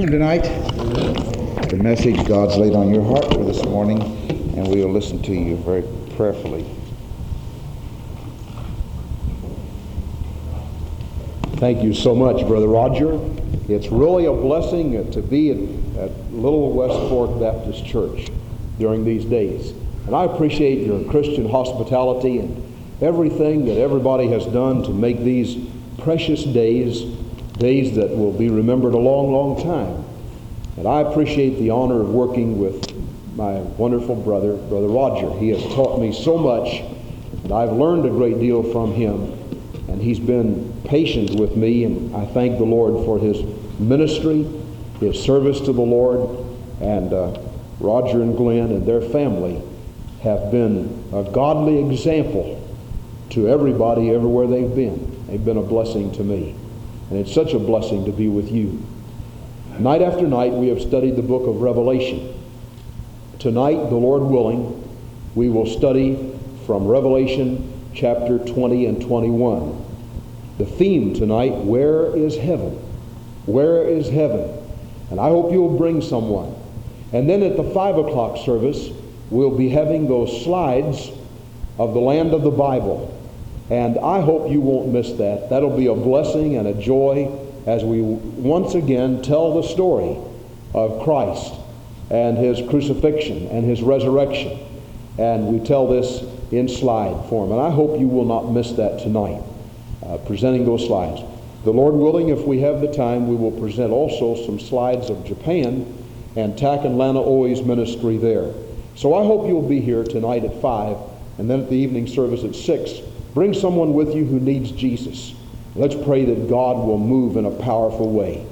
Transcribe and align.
tonight. 0.00 0.42
The 1.68 1.76
message 1.76 2.26
God's 2.26 2.56
laid 2.56 2.74
on 2.74 2.94
your 2.94 3.04
heart 3.04 3.26
for 3.32 3.44
this 3.44 3.62
morning, 3.64 4.00
and 4.56 4.66
we 4.68 4.82
will 4.82 4.90
listen 4.90 5.22
to 5.22 5.32
you 5.32 5.56
very 5.56 5.82
prayerfully. 6.16 6.64
Thank 11.56 11.82
you 11.82 11.92
so 11.92 12.14
much, 12.14 12.46
Brother 12.46 12.68
Roger. 12.68 13.20
It's 13.68 13.88
really 13.88 14.24
a 14.24 14.32
blessing 14.32 15.10
to 15.10 15.20
be 15.20 15.50
at, 15.50 16.00
at 16.04 16.32
Little 16.32 16.72
West 16.72 16.98
Fork 17.10 17.38
Baptist 17.38 17.84
Church 17.84 18.30
during 18.78 19.04
these 19.04 19.26
days. 19.26 19.72
And 20.06 20.16
I 20.16 20.24
appreciate 20.24 20.86
your 20.86 21.04
Christian 21.10 21.48
hospitality 21.48 22.38
and 22.38 23.02
everything 23.02 23.66
that 23.66 23.76
everybody 23.76 24.28
has 24.28 24.46
done 24.46 24.82
to 24.84 24.90
make 24.90 25.18
these 25.20 25.64
precious 25.98 26.44
days, 26.44 27.02
days 27.58 27.96
that 27.96 28.10
will 28.10 28.32
be 28.32 28.48
remembered 28.48 28.94
a 28.94 28.98
long, 28.98 29.32
long 29.32 29.62
time. 29.62 30.04
And 30.76 30.86
I 30.86 31.00
appreciate 31.00 31.58
the 31.58 31.70
honor 31.70 32.00
of 32.00 32.10
working 32.10 32.58
with 32.58 32.92
my 33.36 33.60
wonderful 33.60 34.16
brother, 34.16 34.56
Brother 34.56 34.88
Roger. 34.88 35.38
He 35.38 35.48
has 35.50 35.62
taught 35.74 36.00
me 36.00 36.12
so 36.12 36.36
much, 36.36 36.80
and 37.44 37.52
I've 37.52 37.72
learned 37.72 38.04
a 38.06 38.10
great 38.10 38.38
deal 38.38 38.62
from 38.72 38.92
him. 38.92 39.38
And 39.88 40.00
he's 40.00 40.18
been 40.18 40.72
patient 40.84 41.38
with 41.38 41.56
me, 41.56 41.84
and 41.84 42.14
I 42.16 42.26
thank 42.26 42.58
the 42.58 42.64
Lord 42.64 43.04
for 43.04 43.18
his 43.18 43.42
ministry, 43.78 44.44
his 45.00 45.22
service 45.22 45.60
to 45.60 45.72
the 45.72 45.82
Lord, 45.82 46.46
and 46.80 47.12
uh, 47.12 47.38
Roger 47.80 48.22
and 48.22 48.36
Glenn 48.36 48.70
and 48.70 48.86
their 48.86 49.00
family 49.00 49.60
have 50.22 50.50
been 50.50 51.04
a 51.12 51.24
godly 51.24 51.78
example 51.90 52.58
to 53.30 53.48
everybody 53.48 54.10
everywhere 54.10 54.46
they've 54.46 54.74
been. 54.74 55.26
They've 55.26 55.44
been 55.44 55.56
a 55.56 55.62
blessing 55.62 56.12
to 56.12 56.22
me. 56.22 56.54
And 57.12 57.20
it's 57.20 57.34
such 57.34 57.52
a 57.52 57.58
blessing 57.58 58.06
to 58.06 58.10
be 58.10 58.28
with 58.28 58.50
you. 58.50 58.82
Night 59.78 60.00
after 60.00 60.26
night, 60.26 60.50
we 60.54 60.68
have 60.68 60.80
studied 60.80 61.14
the 61.14 61.22
book 61.22 61.46
of 61.46 61.60
Revelation. 61.60 62.32
Tonight, 63.38 63.90
the 63.90 63.96
Lord 63.96 64.22
willing, 64.22 64.82
we 65.34 65.50
will 65.50 65.66
study 65.66 66.32
from 66.64 66.86
Revelation 66.86 67.70
chapter 67.92 68.38
20 68.38 68.86
and 68.86 69.02
21. 69.02 69.84
The 70.56 70.64
theme 70.64 71.12
tonight, 71.12 71.52
Where 71.52 72.16
is 72.16 72.34
Heaven? 72.38 72.70
Where 73.44 73.86
is 73.86 74.08
Heaven? 74.08 74.50
And 75.10 75.20
I 75.20 75.28
hope 75.28 75.52
you'll 75.52 75.76
bring 75.76 76.00
someone. 76.00 76.54
And 77.12 77.28
then 77.28 77.42
at 77.42 77.58
the 77.58 77.70
5 77.74 77.98
o'clock 77.98 78.38
service, 78.42 78.88
we'll 79.28 79.54
be 79.54 79.68
having 79.68 80.08
those 80.08 80.44
slides 80.44 81.10
of 81.78 81.92
the 81.92 82.00
land 82.00 82.32
of 82.32 82.40
the 82.40 82.50
Bible. 82.50 83.11
And 83.72 83.98
I 84.00 84.20
hope 84.20 84.50
you 84.50 84.60
won't 84.60 84.92
miss 84.92 85.12
that. 85.12 85.48
That'll 85.48 85.74
be 85.74 85.86
a 85.86 85.94
blessing 85.94 86.58
and 86.58 86.68
a 86.68 86.74
joy 86.74 87.34
as 87.64 87.82
we 87.82 88.02
once 88.02 88.74
again 88.74 89.22
tell 89.22 89.54
the 89.54 89.66
story 89.66 90.14
of 90.74 91.02
Christ 91.02 91.54
and 92.10 92.36
his 92.36 92.60
crucifixion 92.68 93.46
and 93.46 93.64
his 93.64 93.80
resurrection. 93.80 94.58
And 95.16 95.46
we 95.46 95.66
tell 95.66 95.88
this 95.88 96.22
in 96.52 96.68
slide 96.68 97.30
form. 97.30 97.50
And 97.50 97.62
I 97.62 97.70
hope 97.70 97.98
you 97.98 98.08
will 98.08 98.26
not 98.26 98.52
miss 98.52 98.72
that 98.72 99.00
tonight, 99.00 99.42
uh, 100.04 100.18
presenting 100.18 100.66
those 100.66 100.84
slides. 100.84 101.22
The 101.64 101.72
Lord 101.72 101.94
willing, 101.94 102.28
if 102.28 102.40
we 102.40 102.60
have 102.60 102.82
the 102.82 102.92
time, 102.92 103.26
we 103.26 103.36
will 103.36 103.58
present 103.58 103.90
also 103.90 104.34
some 104.44 104.60
slides 104.60 105.08
of 105.08 105.24
Japan 105.24 105.86
and 106.36 106.58
Tak 106.58 106.84
and 106.84 106.98
Lana 106.98 107.22
Oi's 107.22 107.62
ministry 107.62 108.18
there. 108.18 108.52
So 108.96 109.14
I 109.14 109.24
hope 109.24 109.48
you'll 109.48 109.66
be 109.66 109.80
here 109.80 110.04
tonight 110.04 110.44
at 110.44 110.60
5 110.60 110.98
and 111.38 111.48
then 111.48 111.60
at 111.60 111.70
the 111.70 111.76
evening 111.76 112.06
service 112.06 112.44
at 112.44 112.54
6. 112.54 113.11
Bring 113.34 113.54
someone 113.54 113.94
with 113.94 114.14
you 114.14 114.24
who 114.24 114.38
needs 114.38 114.70
Jesus. 114.72 115.34
Let's 115.74 115.94
pray 115.94 116.24
that 116.26 116.50
God 116.50 116.76
will 116.76 116.98
move 116.98 117.36
in 117.36 117.46
a 117.46 117.50
powerful 117.50 118.10
way. 118.10 118.46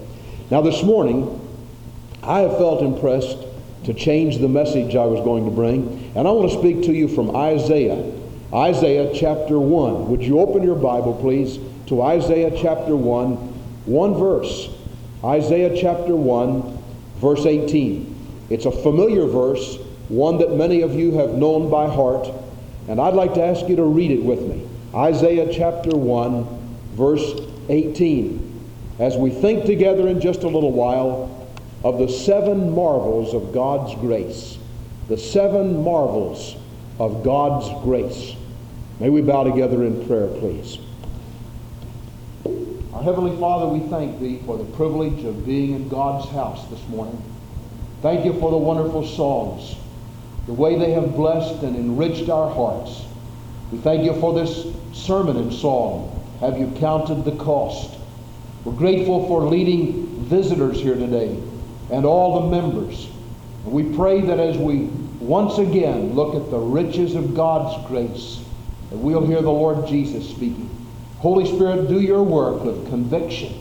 Now, 0.50 0.62
this 0.62 0.82
morning, 0.82 1.38
I 2.22 2.40
have 2.40 2.56
felt 2.56 2.82
impressed 2.82 3.38
to 3.84 3.94
change 3.94 4.38
the 4.38 4.48
message 4.48 4.96
I 4.96 5.04
was 5.04 5.22
going 5.22 5.44
to 5.44 5.50
bring, 5.50 6.12
and 6.14 6.26
I 6.26 6.30
want 6.30 6.50
to 6.50 6.58
speak 6.58 6.82
to 6.84 6.92
you 6.92 7.08
from 7.08 7.36
Isaiah. 7.36 8.10
Isaiah 8.52 9.12
chapter 9.14 9.58
1. 9.58 10.10
Would 10.10 10.22
you 10.22 10.40
open 10.40 10.62
your 10.62 10.76
Bible, 10.76 11.14
please, 11.14 11.58
to 11.86 12.02
Isaiah 12.02 12.50
chapter 12.56 12.96
1, 12.96 13.34
one 13.86 14.14
verse. 14.14 14.70
Isaiah 15.24 15.76
chapter 15.78 16.16
1, 16.16 16.78
verse 17.16 17.44
18. 17.44 18.46
It's 18.48 18.64
a 18.64 18.72
familiar 18.72 19.26
verse, 19.26 19.76
one 20.08 20.38
that 20.38 20.52
many 20.52 20.82
of 20.82 20.94
you 20.94 21.12
have 21.18 21.34
known 21.34 21.70
by 21.70 21.86
heart, 21.86 22.28
and 22.88 23.00
I'd 23.00 23.14
like 23.14 23.34
to 23.34 23.42
ask 23.42 23.68
you 23.68 23.76
to 23.76 23.84
read 23.84 24.10
it 24.10 24.22
with 24.22 24.40
me. 24.40 24.69
Isaiah 24.94 25.52
chapter 25.52 25.96
1, 25.96 26.44
verse 26.94 27.32
18. 27.68 28.46
As 28.98 29.16
we 29.16 29.30
think 29.30 29.64
together 29.64 30.08
in 30.08 30.20
just 30.20 30.42
a 30.42 30.48
little 30.48 30.72
while 30.72 31.48
of 31.84 31.98
the 31.98 32.08
seven 32.08 32.74
marvels 32.74 33.32
of 33.32 33.52
God's 33.52 33.94
grace, 34.00 34.58
the 35.08 35.16
seven 35.16 35.84
marvels 35.84 36.56
of 36.98 37.22
God's 37.22 37.68
grace. 37.84 38.34
May 38.98 39.10
we 39.10 39.22
bow 39.22 39.44
together 39.44 39.84
in 39.84 40.06
prayer, 40.08 40.26
please. 40.26 40.78
Our 42.92 43.02
Heavenly 43.02 43.38
Father, 43.38 43.66
we 43.66 43.88
thank 43.88 44.18
Thee 44.20 44.42
for 44.44 44.58
the 44.58 44.64
privilege 44.76 45.24
of 45.24 45.46
being 45.46 45.72
in 45.72 45.88
God's 45.88 46.28
house 46.30 46.68
this 46.68 46.86
morning. 46.88 47.22
Thank 48.02 48.24
you 48.24 48.38
for 48.40 48.50
the 48.50 48.58
wonderful 48.58 49.06
songs, 49.06 49.76
the 50.46 50.52
way 50.52 50.76
they 50.76 50.90
have 50.92 51.14
blessed 51.14 51.62
and 51.62 51.76
enriched 51.76 52.28
our 52.28 52.52
hearts. 52.52 53.04
We 53.70 53.78
thank 53.78 54.04
you 54.04 54.18
for 54.20 54.34
this 54.34 54.66
sermon 54.92 55.36
and 55.36 55.52
song. 55.52 56.16
Have 56.40 56.58
you 56.58 56.72
counted 56.78 57.24
the 57.24 57.36
cost? 57.36 57.98
We're 58.64 58.72
grateful 58.72 59.26
for 59.26 59.42
leading 59.42 60.06
visitors 60.24 60.80
here 60.80 60.94
today 60.94 61.36
and 61.90 62.04
all 62.04 62.40
the 62.40 62.48
members. 62.48 63.08
We 63.64 63.94
pray 63.94 64.20
that 64.22 64.38
as 64.38 64.56
we 64.56 64.84
once 65.20 65.58
again 65.58 66.14
look 66.14 66.34
at 66.34 66.50
the 66.50 66.58
riches 66.58 67.14
of 67.14 67.34
God's 67.34 67.86
grace, 67.88 68.42
that 68.90 68.96
we'll 68.96 69.26
hear 69.26 69.42
the 69.42 69.50
Lord 69.50 69.86
Jesus 69.86 70.28
speaking. 70.28 70.68
Holy 71.18 71.46
Spirit, 71.46 71.88
do 71.88 72.00
your 72.00 72.22
work 72.22 72.64
of 72.64 72.88
conviction 72.88 73.54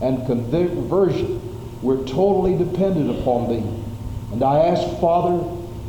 and 0.00 0.24
conversion. 0.26 1.40
We're 1.82 2.04
totally 2.06 2.56
dependent 2.56 3.18
upon 3.18 3.48
Thee. 3.48 3.80
And 4.32 4.42
I 4.42 4.60
ask, 4.66 5.00
Father, 5.00 5.44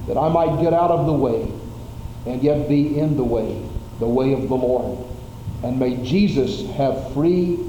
that 0.07 0.17
I 0.17 0.29
might 0.29 0.61
get 0.61 0.73
out 0.73 0.89
of 0.91 1.05
the 1.05 1.13
way 1.13 1.51
and 2.25 2.41
yet 2.41 2.67
be 2.67 2.97
in 2.97 3.15
the 3.17 3.23
way, 3.23 3.61
the 4.01 4.07
way 4.07 4.33
of 4.33 4.49
the 4.49 4.55
Lord. 4.55 4.97
And 5.63 5.79
may 5.79 5.95
Jesus 6.03 6.67
have 6.71 7.13
free 7.13 7.59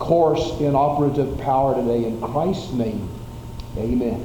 course 0.00 0.60
in 0.60 0.74
operative 0.74 1.38
power 1.38 1.76
today. 1.76 2.04
In 2.04 2.20
Christ's 2.20 2.72
name, 2.72 3.08
amen. 3.78 4.24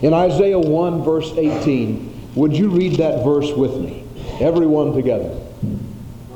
In 0.00 0.14
Isaiah 0.14 0.58
1, 0.58 1.04
verse 1.04 1.30
18, 1.36 2.32
would 2.34 2.56
you 2.56 2.70
read 2.70 2.94
that 2.96 3.22
verse 3.22 3.52
with 3.52 3.76
me? 3.76 4.04
Everyone 4.40 4.94
together. 4.94 5.38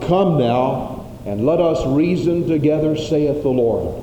Come 0.02 0.38
now, 0.38 1.06
and 1.24 1.46
let 1.46 1.58
us 1.58 1.84
reason 1.86 2.46
together, 2.46 2.94
saith 2.94 3.42
the 3.42 3.48
Lord. 3.48 4.02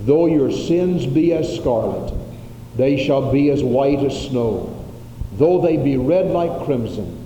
Though 0.00 0.26
your 0.26 0.52
sins 0.52 1.06
be 1.06 1.32
as 1.32 1.56
scarlet, 1.56 2.12
they 2.76 3.02
shall 3.02 3.32
be 3.32 3.50
as 3.50 3.62
white 3.62 4.00
as 4.00 4.28
snow. 4.28 4.74
Though 5.32 5.62
they 5.62 5.78
be 5.78 5.96
red 5.96 6.26
like 6.26 6.66
crimson, 6.66 7.17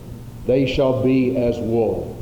they 0.47 0.67
shall 0.67 1.03
be 1.03 1.37
as 1.37 1.59
wool. 1.59 2.17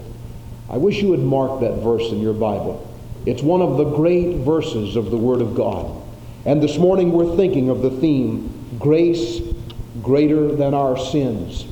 I 0.68 0.76
wish 0.76 1.02
you 1.02 1.08
would 1.08 1.20
mark 1.20 1.60
that 1.60 1.82
verse 1.82 2.10
in 2.10 2.20
your 2.20 2.34
Bible. 2.34 2.86
It's 3.26 3.42
one 3.42 3.60
of 3.62 3.76
the 3.76 3.84
great 3.84 4.36
verses 4.36 4.96
of 4.96 5.10
the 5.10 5.16
Word 5.16 5.40
of 5.40 5.54
God. 5.54 6.00
And 6.44 6.62
this 6.62 6.78
morning 6.78 7.12
we're 7.12 7.36
thinking 7.36 7.68
of 7.68 7.82
the 7.82 7.90
theme, 7.90 8.76
grace 8.78 9.40
greater 10.02 10.54
than 10.54 10.74
our 10.74 10.96
sins. 10.96 11.66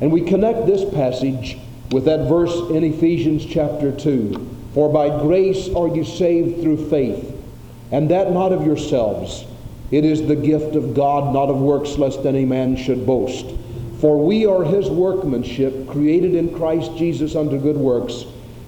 And 0.00 0.12
we 0.12 0.22
connect 0.22 0.66
this 0.66 0.88
passage 0.92 1.58
with 1.90 2.04
that 2.06 2.28
verse 2.28 2.54
in 2.70 2.84
Ephesians 2.84 3.44
chapter 3.46 3.92
2. 3.92 4.56
For 4.74 4.92
by 4.92 5.08
grace 5.22 5.68
are 5.74 5.88
you 5.88 6.04
saved 6.04 6.62
through 6.62 6.88
faith, 6.88 7.36
and 7.90 8.10
that 8.10 8.32
not 8.32 8.52
of 8.52 8.64
yourselves. 8.64 9.44
It 9.90 10.04
is 10.04 10.26
the 10.26 10.36
gift 10.36 10.76
of 10.76 10.94
God, 10.94 11.32
not 11.34 11.48
of 11.48 11.60
works, 11.60 11.98
lest 11.98 12.24
any 12.24 12.44
man 12.44 12.76
should 12.76 13.04
boast. 13.04 13.46
For 14.00 14.16
we 14.16 14.46
are 14.46 14.64
his 14.64 14.88
workmanship, 14.88 15.86
created 15.86 16.34
in 16.34 16.54
Christ 16.54 16.96
Jesus 16.96 17.36
unto 17.36 17.58
good 17.58 17.76
works, 17.76 18.24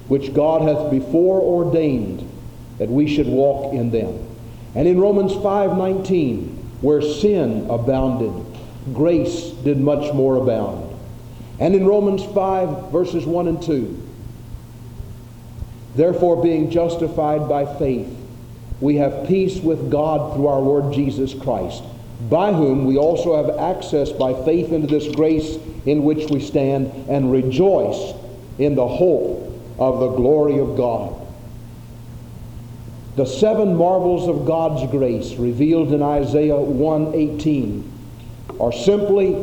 which 0.08 0.34
God 0.34 0.62
hath 0.62 0.90
before 0.90 1.40
ordained 1.40 2.28
that 2.78 2.90
we 2.90 3.06
should 3.06 3.28
walk 3.28 3.72
in 3.72 3.90
them. 3.90 4.18
And 4.74 4.86
in 4.86 5.00
Romans 5.00 5.32
5:19, 5.32 6.58
where 6.82 7.00
sin 7.00 7.66
abounded, 7.70 8.32
grace 8.92 9.52
did 9.64 9.80
much 9.80 10.12
more 10.12 10.36
abound. 10.36 10.84
And 11.58 11.74
in 11.74 11.86
Romans 11.86 12.24
5 12.24 12.90
verses 12.90 13.24
1 13.24 13.48
and 13.48 13.62
2, 13.62 13.96
therefore 15.94 16.42
being 16.42 16.70
justified 16.70 17.48
by 17.48 17.64
faith, 17.64 18.08
we 18.80 18.96
have 18.96 19.28
peace 19.28 19.60
with 19.60 19.90
God 19.90 20.34
through 20.34 20.48
our 20.48 20.60
Lord 20.60 20.92
Jesus 20.92 21.32
Christ, 21.34 21.84
by 22.28 22.52
whom 22.52 22.86
we 22.86 22.96
also 22.96 23.36
have 23.36 23.58
access 23.58 24.12
by 24.12 24.32
faith 24.44 24.72
into 24.72 24.86
this 24.86 25.12
grace 25.14 25.56
in 25.86 26.04
which 26.04 26.30
we 26.30 26.40
stand 26.40 26.86
and 27.08 27.32
rejoice 27.32 28.14
in 28.58 28.74
the 28.74 28.86
hope 28.86 29.52
of 29.78 30.00
the 30.00 30.08
glory 30.10 30.58
of 30.58 30.76
God. 30.76 31.18
The 33.16 33.26
seven 33.26 33.74
marvels 33.74 34.28
of 34.28 34.46
God's 34.46 34.90
grace 34.90 35.34
revealed 35.34 35.92
in 35.92 36.02
Isaiah 36.02 36.56
1:18 36.56 37.82
are 38.58 38.72
simply 38.72 39.36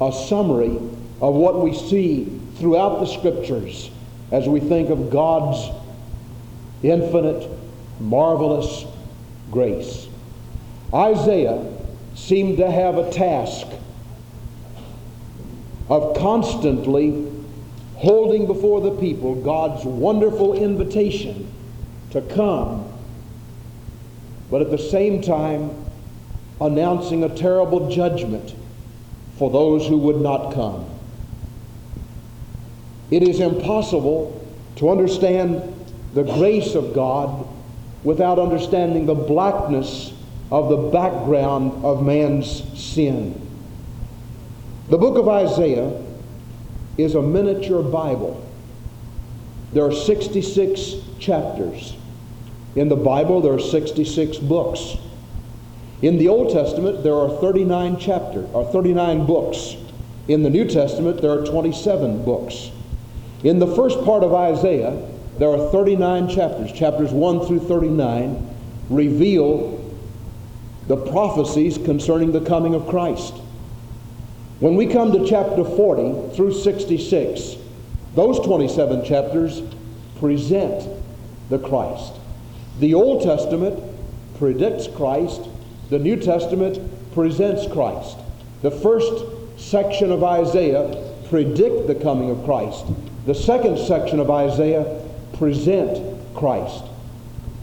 a 0.00 0.12
summary 0.12 0.78
of 1.20 1.34
what 1.34 1.60
we 1.60 1.74
see 1.74 2.26
throughout 2.56 3.00
the 3.00 3.06
scriptures 3.06 3.90
as 4.30 4.48
we 4.48 4.60
think 4.60 4.88
of 4.90 5.10
God's 5.10 5.68
infinite, 6.82 7.48
marvelous 7.98 8.86
grace. 9.50 10.08
Isaiah 10.94 11.62
seemed 12.20 12.58
to 12.58 12.70
have 12.70 12.98
a 12.98 13.10
task 13.10 13.66
of 15.88 16.16
constantly 16.16 17.26
holding 17.96 18.46
before 18.46 18.80
the 18.80 18.92
people 18.92 19.34
God's 19.34 19.84
wonderful 19.84 20.54
invitation 20.54 21.52
to 22.12 22.20
come, 22.22 22.90
but 24.50 24.60
at 24.60 24.70
the 24.70 24.78
same 24.78 25.22
time 25.22 25.70
announcing 26.60 27.24
a 27.24 27.28
terrible 27.34 27.90
judgment 27.90 28.54
for 29.36 29.50
those 29.50 29.86
who 29.86 29.96
would 29.96 30.20
not 30.20 30.54
come. 30.54 30.86
It 33.10 33.22
is 33.22 33.40
impossible 33.40 34.46
to 34.76 34.90
understand 34.90 35.74
the 36.14 36.22
grace 36.22 36.74
of 36.74 36.94
God 36.94 37.46
without 38.04 38.38
understanding 38.38 39.06
the 39.06 39.14
blackness 39.14 40.12
of 40.50 40.68
the 40.68 40.76
background 40.90 41.84
of 41.84 42.04
man's 42.04 42.62
sin. 42.78 43.40
The 44.88 44.98
book 44.98 45.16
of 45.16 45.28
Isaiah 45.28 46.02
is 46.98 47.14
a 47.14 47.22
miniature 47.22 47.82
Bible. 47.82 48.44
There 49.72 49.84
are 49.84 49.92
66 49.92 50.94
chapters. 51.20 51.94
In 52.74 52.88
the 52.88 52.96
Bible, 52.96 53.40
there 53.40 53.54
are 53.54 53.60
66 53.60 54.38
books. 54.38 54.96
In 56.02 56.18
the 56.18 56.28
Old 56.28 56.52
Testament, 56.52 57.02
there 57.02 57.14
are 57.14 57.28
39 57.40 57.98
chapters, 57.98 58.48
or 58.52 58.64
39 58.72 59.26
books. 59.26 59.76
In 60.28 60.42
the 60.42 60.50
New 60.50 60.64
Testament, 60.64 61.20
there 61.20 61.30
are 61.30 61.44
27 61.44 62.24
books. 62.24 62.70
In 63.44 63.58
the 63.58 63.66
first 63.74 64.02
part 64.04 64.22
of 64.22 64.34
Isaiah, 64.34 65.08
there 65.38 65.48
are 65.48 65.70
39 65.70 66.28
chapters. 66.28 66.72
Chapters 66.72 67.12
1 67.12 67.46
through 67.46 67.60
39 67.60 68.56
reveal 68.90 69.79
the 70.90 70.96
prophecies 70.96 71.78
concerning 71.78 72.32
the 72.32 72.40
coming 72.40 72.74
of 72.74 72.88
Christ. 72.88 73.32
When 74.58 74.74
we 74.74 74.88
come 74.88 75.12
to 75.12 75.24
chapter 75.24 75.62
40 75.62 76.34
through 76.34 76.52
66, 76.52 77.54
those 78.16 78.40
27 78.40 79.04
chapters 79.04 79.62
present 80.18 80.88
the 81.48 81.60
Christ. 81.60 82.14
The 82.80 82.94
Old 82.94 83.22
Testament 83.22 83.80
predicts 84.36 84.88
Christ, 84.88 85.42
the 85.90 86.00
New 86.00 86.16
Testament 86.16 86.80
presents 87.14 87.72
Christ. 87.72 88.16
The 88.62 88.72
first 88.72 89.26
section 89.58 90.10
of 90.10 90.24
Isaiah 90.24 91.12
predict 91.28 91.86
the 91.86 91.94
coming 91.94 92.30
of 92.30 92.44
Christ. 92.44 92.84
The 93.26 93.34
second 93.36 93.78
section 93.78 94.18
of 94.18 94.28
Isaiah 94.28 95.06
present 95.34 96.34
Christ. 96.34 96.82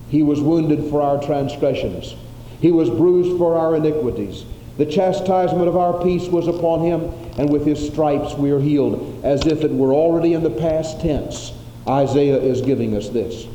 He 0.10 0.24
was 0.24 0.40
wounded 0.40 0.90
for 0.90 1.02
our 1.02 1.22
transgressions. 1.22 2.16
He 2.62 2.72
was 2.72 2.90
bruised 2.90 3.38
for 3.38 3.56
our 3.56 3.76
iniquities. 3.76 4.46
The 4.78 4.86
chastisement 4.86 5.68
of 5.68 5.76
our 5.76 6.04
peace 6.04 6.28
was 6.28 6.48
upon 6.48 6.82
him, 6.82 7.12
and 7.38 7.50
with 7.50 7.66
his 7.66 7.86
stripes 7.88 8.36
we 8.36 8.52
are 8.52 8.60
healed. 8.60 9.24
As 9.24 9.46
if 9.46 9.64
it 9.64 9.72
were 9.72 9.94
already 9.94 10.34
in 10.34 10.44
the 10.44 10.50
past 10.50 11.02
tense, 11.02 11.52
Isaiah 11.88 12.38
is 12.38 12.62
giving 12.62 12.96
us 12.96 13.10
this. 13.10 13.48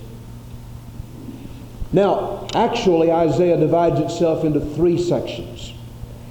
Now, 1.93 2.49
actually, 2.55 3.13
Isaiah 3.13 3.59
divides 3.59 4.01
itself 4.01 4.45
into 4.45 4.61
three 4.61 5.01
sections. 5.01 5.75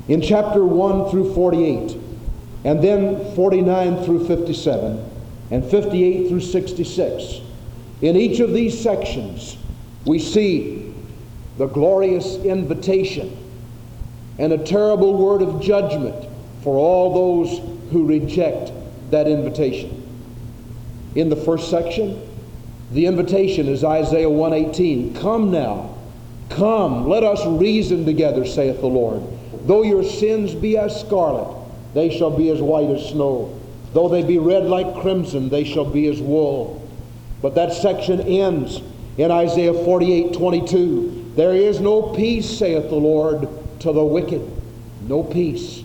In 0.08 0.22
chapter 0.22 0.66
1 0.66 1.12
through 1.12 1.34
48, 1.34 1.96
and 2.64 2.84
then 2.84 3.36
49 3.36 4.04
through 4.04 4.28
57, 4.28 5.10
and 5.52 5.66
58 5.66 6.30
through 6.30 6.42
66. 6.42 7.42
In 8.02 8.16
each 8.16 8.40
of 8.40 8.54
these 8.54 8.80
sections, 8.80 9.58
we 10.06 10.18
see 10.18 10.81
the 11.62 11.68
glorious 11.68 12.38
invitation 12.38 13.38
and 14.40 14.52
a 14.52 14.58
terrible 14.58 15.16
word 15.16 15.44
of 15.44 15.62
judgment 15.62 16.28
for 16.64 16.76
all 16.76 17.14
those 17.14 17.60
who 17.92 18.08
reject 18.08 18.72
that 19.12 19.28
invitation. 19.28 19.96
In 21.14 21.30
the 21.30 21.36
first 21.36 21.70
section, 21.70 22.20
the 22.94 23.06
invitation 23.06 23.68
is 23.68 23.84
Isaiah 23.84 24.28
118. 24.28 25.14
Come 25.14 25.52
now, 25.52 25.96
come, 26.50 27.08
let 27.08 27.24
us 27.24 27.46
reason 27.46 28.08
together, 28.08 28.44
saith 28.44 28.82
the 28.82 28.88
Lord. 28.88 29.22
Though 29.68 29.84
your 29.84 30.04
sins 30.04 30.56
be 30.56 30.80
as 30.80 31.00
scarlet, 31.00 31.56
they 31.94 32.10
shall 32.10 32.36
be 32.36 32.50
as 32.50 32.60
white 32.60 32.90
as 32.90 33.10
snow. 33.10 33.56
Though 33.94 34.10
they 34.10 34.24
be 34.24 34.40
red 34.40 34.64
like 34.64 35.00
crimson, 35.02 35.50
they 35.50 35.66
shall 35.66 35.86
be 35.86 36.08
as 36.08 36.20
wool. 36.20 36.90
But 37.40 37.54
that 37.54 37.72
section 37.72 38.20
ends 38.20 38.82
in 39.20 39.30
Isaiah 39.30 39.76
48 39.76 40.34
22. 40.34 41.21
There 41.36 41.54
is 41.54 41.80
no 41.80 42.02
peace, 42.02 42.50
saith 42.58 42.90
the 42.90 42.96
Lord, 42.96 43.48
to 43.80 43.94
the 43.94 44.04
wicked. 44.04 44.42
No 45.08 45.24
peace. 45.24 45.84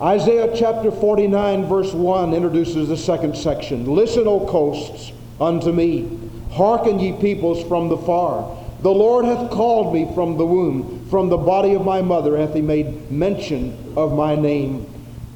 Isaiah 0.00 0.54
chapter 0.54 0.90
49, 0.90 1.66
verse 1.66 1.92
1 1.92 2.34
introduces 2.34 2.88
the 2.88 2.96
second 2.96 3.36
section. 3.36 3.86
Listen, 3.86 4.26
O 4.26 4.46
coasts, 4.46 5.12
unto 5.40 5.72
me. 5.72 6.20
Hearken, 6.52 7.00
ye 7.00 7.12
peoples 7.12 7.66
from 7.66 7.88
the 7.88 7.96
far. 7.96 8.56
The 8.82 8.90
Lord 8.90 9.24
hath 9.24 9.50
called 9.50 9.92
me 9.92 10.10
from 10.14 10.36
the 10.36 10.46
womb. 10.46 11.06
From 11.08 11.28
the 11.28 11.36
body 11.36 11.74
of 11.74 11.84
my 11.84 12.02
mother 12.02 12.36
hath 12.36 12.54
he 12.54 12.60
made 12.60 13.10
mention 13.10 13.94
of 13.96 14.12
my 14.14 14.36
name. 14.36 14.86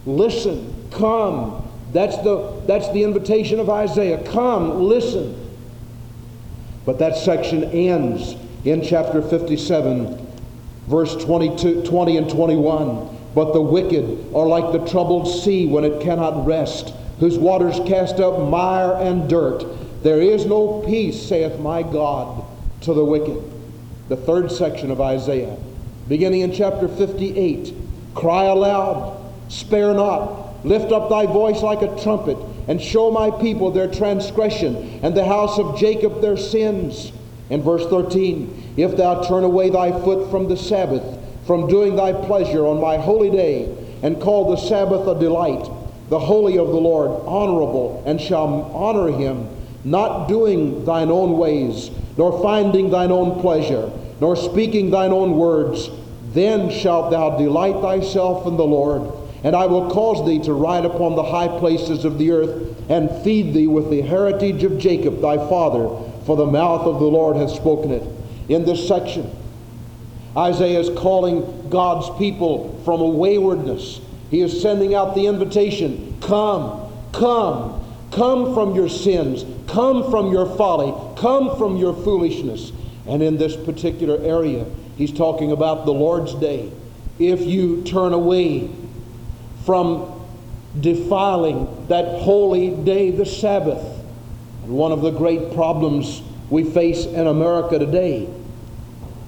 Listen, 0.07 0.89
come. 0.91 1.67
That's 1.93 2.17
the, 2.19 2.63
that's 2.67 2.91
the 2.93 3.03
invitation 3.03 3.59
of 3.61 3.69
Isaiah. 3.69 4.23
Come, 4.31 4.83
listen. 4.83 5.37
But 6.85 6.99
that 6.99 7.17
section 7.17 7.65
ends 7.65 8.37
in 8.65 8.83
chapter 8.83 9.23
57, 9.23 10.27
verse 10.87 11.17
22, 11.25 11.83
20 11.83 12.17
and 12.17 12.31
21. 12.31 13.19
But 13.35 13.53
the 13.53 13.61
wicked 13.61 14.35
are 14.35 14.47
like 14.47 14.73
the 14.73 14.91
troubled 14.91 15.29
sea 15.43 15.67
when 15.67 15.85
it 15.85 16.03
cannot 16.03 16.47
rest, 16.47 16.93
whose 17.21 17.39
waters 17.39 17.79
cast 17.87 18.17
up 18.17 18.49
mire 18.49 18.95
and 18.95 19.29
dirt. 19.31 19.65
There 20.03 20.21
is 20.21 20.47
no 20.47 20.83
peace, 20.87 21.21
saith 21.21 21.61
my 21.61 21.83
God, 21.83 22.45
to 22.83 22.95
the 22.95 23.05
wicked. 23.05 23.43
The 24.09 24.17
third 24.17 24.51
section 24.51 24.91
of 24.91 25.01
Isaiah, 25.01 25.57
beginning 26.09 26.41
in 26.41 26.53
chapter 26.53 26.89
58. 26.89 27.73
Cry 28.15 28.45
aloud, 28.45 29.33
spare 29.49 29.95
not, 29.95 30.67
lift 30.67 30.91
up 30.91 31.09
thy 31.09 31.27
voice 31.27 31.63
like 31.63 31.83
a 31.83 32.03
trumpet, 32.03 32.37
and 32.67 32.81
show 32.81 33.11
my 33.11 33.31
people 33.31 33.71
their 33.71 33.89
transgression, 33.89 35.01
and 35.03 35.15
the 35.17 35.25
house 35.25 35.59
of 35.59 35.79
Jacob 35.79 36.21
their 36.21 36.37
sins. 36.37 37.13
And 37.51 37.63
verse 37.63 37.85
13, 37.87 38.75
if 38.77 38.97
thou 38.97 39.23
turn 39.23 39.45
away 39.45 39.71
thy 39.71 39.91
foot 39.91 40.31
from 40.31 40.49
the 40.49 40.57
Sabbath, 40.57 41.19
from 41.47 41.67
doing 41.67 41.97
thy 41.97 42.13
pleasure 42.13 42.67
on 42.67 42.81
my 42.81 42.97
holy 42.97 43.31
day, 43.31 43.75
and 44.03 44.21
call 44.21 44.51
the 44.51 44.57
Sabbath 44.57 45.07
a 45.09 45.19
delight, 45.19 45.69
the 46.09 46.19
holy 46.19 46.59
of 46.59 46.69
the 46.69 46.77
Lord 46.77 47.11
honorable, 47.27 48.03
and 48.07 48.21
shall 48.21 48.71
honor 48.75 49.11
him, 49.11 49.49
not 49.85 50.29
doing 50.29 50.85
thine 50.85 51.11
own 51.11 51.39
ways, 51.39 51.91
nor 52.17 52.41
finding 52.43 52.91
thine 52.91 53.11
own 53.11 53.41
pleasure, 53.41 53.91
nor 54.21 54.37
speaking 54.37 54.91
thine 54.91 55.13
own 55.13 55.37
words, 55.37 55.91
then 56.33 56.71
shalt 56.71 57.11
thou 57.11 57.37
delight 57.37 57.81
thyself 57.81 58.47
in 58.47 58.57
the 58.57 58.65
Lord, 58.65 59.11
and 59.43 59.57
I 59.57 59.67
will 59.67 59.91
cause 59.91 60.25
thee 60.27 60.39
to 60.41 60.53
ride 60.53 60.85
upon 60.85 61.17
the 61.17 61.23
high 61.23 61.49
places 61.59 62.05
of 62.05 62.19
the 62.19 62.31
earth, 62.31 62.91
and 62.91 63.11
feed 63.23 63.55
thee 63.55 63.67
with 63.67 63.91
the 63.91 64.03
heritage 64.03 64.63
of 64.65 64.79
Jacob 64.79 65.21
thy 65.21 65.37
father, 65.37 65.89
for 66.27 66.37
the 66.37 66.47
mouth 66.47 66.83
of 66.83 67.01
the 67.01 67.07
Lord 67.07 67.37
hath 67.37 67.51
spoken 67.51 67.91
it. 67.91 68.03
In 68.49 68.65
this 68.65 68.87
section, 68.87 69.31
Isaiah 70.37 70.81
is 70.81 70.99
calling 70.99 71.69
God's 71.71 72.17
people 72.19 72.81
from 72.85 73.01
a 73.01 73.09
waywardness. 73.09 74.01
He 74.31 74.41
is 74.41 74.61
sending 74.61 74.95
out 74.95 75.15
the 75.15 75.27
invitation 75.27 76.19
come, 76.21 76.93
come, 77.13 77.85
come 78.13 78.55
from 78.55 78.75
your 78.75 78.89
sins, 78.89 79.45
come 79.69 80.11
from 80.11 80.33
your 80.33 80.47
folly, 80.57 80.93
come 81.17 81.57
from 81.57 81.77
your 81.77 81.95
foolishness. 81.95 82.73
And 83.07 83.23
in 83.23 83.39
this 83.39 83.57
particular 83.57 84.23
area, 84.23 84.67
he's 84.97 85.13
talking 85.13 85.53
about 85.53 85.85
the 85.85 85.93
Lord's 85.93 86.35
day. 86.35 86.71
If 87.19 87.41
you 87.41 87.83
turn 87.83 88.13
away 88.13 88.71
from 89.65 90.21
defiling 90.79 91.87
that 91.89 92.21
holy 92.23 92.71
day, 92.71 93.11
the 93.11 93.27
Sabbath, 93.27 94.00
one 94.71 94.93
of 94.93 95.03
the 95.03 95.11
great 95.11 95.53
problems 95.53 96.23
we 96.49 96.65
face 96.65 97.05
in 97.05 97.27
America 97.27 97.79
today 97.79 98.29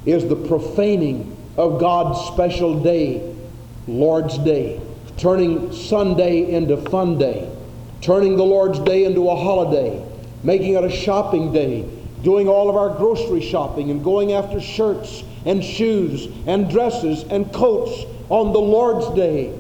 is 0.07 0.29
the 0.29 0.37
profaning 0.37 1.37
of 1.57 1.81
God's 1.81 2.21
special 2.33 2.81
day, 2.81 3.35
Lord's 3.89 4.39
Day, 4.39 4.81
turning 5.17 5.73
Sunday 5.73 6.53
into 6.53 6.77
fun 6.77 7.19
day, 7.19 7.51
turning 8.01 8.37
the 8.37 8.45
Lord's 8.45 8.79
Day 8.81 9.05
into 9.05 9.29
a 9.29 9.37
holiday, 9.37 10.05
making 10.43 10.75
it 10.75 10.85
a 10.85 10.91
shopping 10.91 11.53
day, 11.53 11.89
doing 12.23 12.49
all 12.49 12.71
of 12.71 12.77
our 12.77 12.97
grocery 12.97 13.41
shopping 13.41 13.91
and 13.91 14.03
going 14.03 14.33
after 14.33 14.61
shirts 14.61 15.25
and 15.45 15.63
shoes 15.63 16.29
and 16.47 16.71
dresses 16.71 17.25
and 17.25 17.53
coats 17.53 18.05
on 18.29 18.53
the 18.53 18.61
Lord's 18.61 19.15
day. 19.17 19.59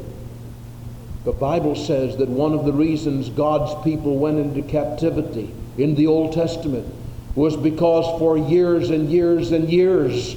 The 1.24 1.32
Bible 1.32 1.76
says 1.76 2.16
that 2.18 2.28
one 2.28 2.52
of 2.52 2.64
the 2.64 2.72
reasons 2.72 3.28
God's 3.28 3.82
people 3.84 4.16
went 4.16 4.38
into 4.38 4.62
captivity 4.62 5.52
in 5.78 5.94
the 5.94 6.06
Old 6.06 6.32
Testament 6.32 6.86
was 7.34 7.56
because 7.56 8.18
for 8.18 8.36
years 8.36 8.90
and 8.90 9.10
years 9.10 9.52
and 9.52 9.70
years 9.70 10.36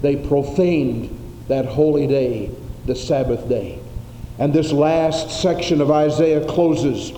they 0.00 0.16
profaned 0.16 1.18
that 1.48 1.64
holy 1.64 2.06
day, 2.06 2.50
the 2.86 2.96
Sabbath 2.96 3.48
day. 3.48 3.78
And 4.38 4.52
this 4.52 4.72
last 4.72 5.42
section 5.42 5.80
of 5.80 5.90
Isaiah 5.90 6.44
closes 6.46 7.12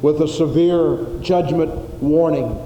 with 0.00 0.20
a 0.20 0.28
severe 0.28 1.06
judgment 1.20 1.70
warning. 2.02 2.58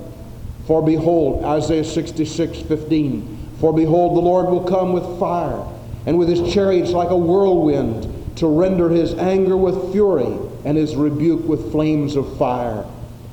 For 0.66 0.82
behold, 0.82 1.44
Isaiah 1.44 1.84
66 1.84 2.60
15, 2.60 3.38
for 3.58 3.72
behold, 3.72 4.16
the 4.16 4.20
Lord 4.20 4.46
will 4.46 4.64
come 4.64 4.92
with 4.92 5.18
fire, 5.18 5.64
and 6.06 6.18
with 6.18 6.28
his 6.28 6.52
chariots 6.52 6.90
like 6.90 7.10
a 7.10 7.16
whirlwind, 7.16 8.36
to 8.36 8.46
render 8.46 8.88
his 8.88 9.14
anger 9.14 9.56
with 9.56 9.92
fury, 9.92 10.36
and 10.64 10.76
his 10.76 10.94
rebuke 10.94 11.48
with 11.48 11.72
flames 11.72 12.14
of 12.14 12.36
fire. 12.38 12.84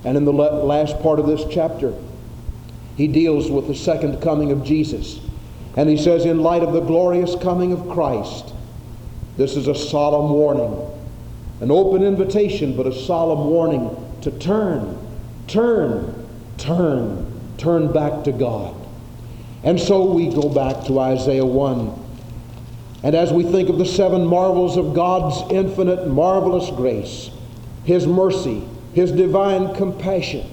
And 0.06 0.16
in 0.16 0.24
the 0.24 0.32
last 0.32 1.00
part 1.02 1.20
of 1.20 1.26
this 1.26 1.44
chapter, 1.50 1.94
he 2.96 3.08
deals 3.08 3.50
with 3.50 3.68
the 3.68 3.76
second 3.76 4.22
coming 4.22 4.52
of 4.52 4.64
Jesus. 4.64 5.20
And 5.76 5.90
he 5.90 5.98
says, 5.98 6.26
in 6.26 6.40
light 6.40 6.62
of 6.62 6.74
the 6.74 6.80
glorious 6.80 7.36
coming 7.36 7.74
of 7.74 7.90
Christ, 7.90 8.54
this 9.36 9.58
is 9.58 9.68
a 9.68 9.76
solemn 9.76 10.32
warning, 10.32 10.80
an 11.60 11.72
open 11.72 12.04
invitation, 12.04 12.78
but 12.78 12.88
a 12.88 12.94
solemn 12.94 13.50
warning 13.50 14.20
to 14.22 14.32
turn, 14.32 14.98
turn, 15.48 16.28
turn, 16.58 17.32
turn 17.58 17.92
back 17.92 18.24
to 18.26 18.32
God. 18.32 18.76
And 19.64 19.80
so 19.80 20.06
we 20.06 20.30
go 20.30 20.48
back 20.48 20.86
to 20.86 21.00
Isaiah 21.00 21.46
1. 21.46 22.04
And 23.04 23.16
as 23.16 23.34
we 23.34 23.44
think 23.44 23.70
of 23.70 23.80
the 23.80 23.86
seven 23.86 24.26
marvels 24.26 24.78
of 24.78 24.94
God's 24.94 25.52
infinite, 25.52 26.08
marvelous 26.08 26.70
grace, 26.70 27.32
His 27.84 28.08
mercy, 28.08 28.64
His 28.96 29.12
divine 29.12 29.76
compassion, 29.76 30.50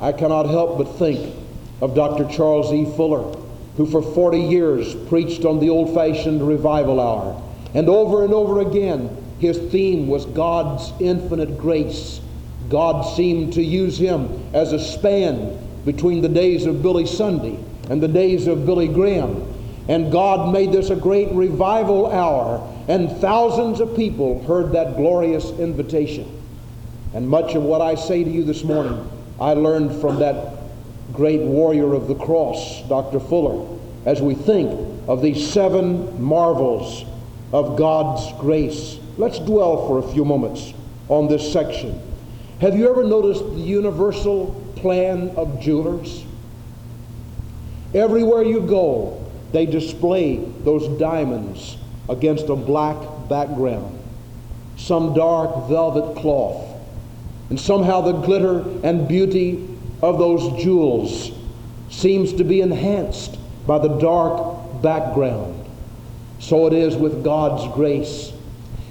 I 0.00 0.10
cannot 0.10 0.46
help 0.46 0.76
but 0.76 0.98
think 0.98 1.32
of 1.80 1.94
Dr. 1.94 2.24
Charles 2.24 2.72
E. 2.72 2.84
Fuller, 2.96 3.32
who 3.76 3.86
for 3.86 4.02
40 4.02 4.40
years 4.40 4.96
preached 5.08 5.44
on 5.44 5.60
the 5.60 5.70
old 5.70 5.94
fashioned 5.94 6.46
revival 6.46 6.98
hour. 6.98 7.40
And 7.72 7.88
over 7.88 8.24
and 8.24 8.34
over 8.34 8.58
again, 8.58 9.16
his 9.38 9.56
theme 9.70 10.08
was 10.08 10.26
God's 10.26 10.92
infinite 10.98 11.58
grace. 11.58 12.20
God 12.68 13.02
seemed 13.14 13.52
to 13.52 13.62
use 13.62 13.96
him 13.96 14.50
as 14.52 14.72
a 14.72 14.84
span 14.84 15.56
between 15.84 16.22
the 16.22 16.28
days 16.28 16.66
of 16.66 16.82
Billy 16.82 17.06
Sunday 17.06 17.56
and 17.88 18.02
the 18.02 18.08
days 18.08 18.48
of 18.48 18.66
Billy 18.66 18.88
Graham. 18.88 19.46
And 19.86 20.10
God 20.10 20.52
made 20.52 20.72
this 20.72 20.90
a 20.90 20.96
great 20.96 21.30
revival 21.30 22.10
hour, 22.10 22.68
and 22.88 23.12
thousands 23.18 23.78
of 23.78 23.94
people 23.94 24.42
heard 24.42 24.72
that 24.72 24.96
glorious 24.96 25.50
invitation. 25.50 26.39
And 27.12 27.28
much 27.28 27.54
of 27.54 27.62
what 27.62 27.80
I 27.80 27.94
say 27.94 28.22
to 28.22 28.30
you 28.30 28.44
this 28.44 28.62
morning, 28.62 29.08
I 29.40 29.54
learned 29.54 30.00
from 30.00 30.18
that 30.20 30.54
great 31.12 31.40
warrior 31.40 31.94
of 31.94 32.06
the 32.06 32.14
cross, 32.14 32.82
Dr. 32.88 33.18
Fuller, 33.18 33.78
as 34.06 34.22
we 34.22 34.34
think 34.34 34.70
of 35.08 35.22
these 35.22 35.52
seven 35.52 36.22
marvels 36.22 37.04
of 37.52 37.76
God's 37.76 38.32
grace. 38.40 38.98
Let's 39.18 39.38
dwell 39.38 39.88
for 39.88 39.98
a 39.98 40.12
few 40.12 40.24
moments 40.24 40.72
on 41.08 41.28
this 41.28 41.52
section. 41.52 42.00
Have 42.60 42.76
you 42.76 42.88
ever 42.88 43.02
noticed 43.02 43.42
the 43.42 43.60
universal 43.60 44.54
plan 44.76 45.30
of 45.30 45.60
jewelers? 45.60 46.24
Everywhere 47.92 48.44
you 48.44 48.60
go, 48.60 49.24
they 49.52 49.66
display 49.66 50.36
those 50.36 50.86
diamonds 51.00 51.76
against 52.08 52.48
a 52.48 52.54
black 52.54 52.96
background, 53.28 53.98
some 54.76 55.12
dark 55.12 55.68
velvet 55.68 56.16
cloth. 56.20 56.69
And 57.50 57.58
somehow 57.58 58.00
the 58.00 58.12
glitter 58.12 58.60
and 58.84 59.06
beauty 59.06 59.68
of 60.02 60.18
those 60.18 60.62
jewels 60.62 61.32
seems 61.90 62.32
to 62.34 62.44
be 62.44 62.60
enhanced 62.60 63.38
by 63.66 63.78
the 63.78 63.98
dark 63.98 64.80
background. 64.82 65.66
So 66.38 66.66
it 66.66 66.72
is 66.72 66.96
with 66.96 67.22
God's 67.22 67.72
grace. 67.74 68.32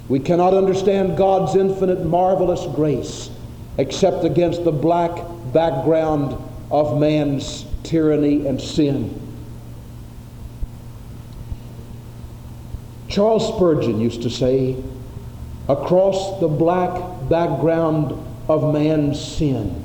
We 0.08 0.20
cannot 0.20 0.54
understand 0.54 1.16
God's 1.16 1.56
infinite, 1.56 2.04
marvelous 2.04 2.66
grace 2.74 3.30
except 3.78 4.24
against 4.24 4.64
the 4.64 4.72
black 4.72 5.10
background 5.52 6.36
of 6.70 7.00
man's 7.00 7.64
tyranny 7.82 8.46
and 8.46 8.60
sin. 8.60 9.16
Charles 13.08 13.48
Spurgeon 13.48 14.00
used 14.00 14.22
to 14.22 14.30
say, 14.30 14.76
across 15.68 16.38
the 16.40 16.48
black 16.48 17.28
background 17.28 18.12
of 18.50 18.72
man's 18.72 19.20
sin, 19.20 19.84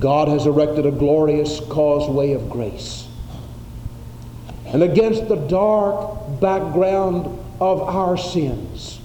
God 0.00 0.28
has 0.28 0.46
erected 0.46 0.86
a 0.86 0.90
glorious 0.90 1.60
causeway 1.68 2.32
of 2.32 2.48
grace. 2.48 3.06
And 4.66 4.82
against 4.82 5.28
the 5.28 5.36
dark 5.36 6.40
background 6.40 7.26
of 7.60 7.82
our 7.82 8.16
sins, 8.16 8.98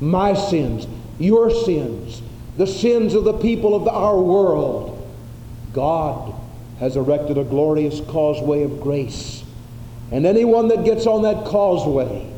my 0.00 0.34
sins, 0.34 0.86
your 1.18 1.50
sins, 1.50 2.22
the 2.56 2.66
sins 2.66 3.14
of 3.14 3.24
the 3.24 3.32
people 3.32 3.74
of 3.74 3.88
our 3.88 4.20
world, 4.20 4.94
God 5.72 6.34
has 6.80 6.96
erected 6.96 7.38
a 7.38 7.44
glorious 7.44 8.00
causeway 8.08 8.62
of 8.62 8.80
grace. 8.80 9.42
And 10.12 10.24
anyone 10.26 10.68
that 10.68 10.84
gets 10.84 11.06
on 11.06 11.22
that 11.22 11.46
causeway 11.46 12.30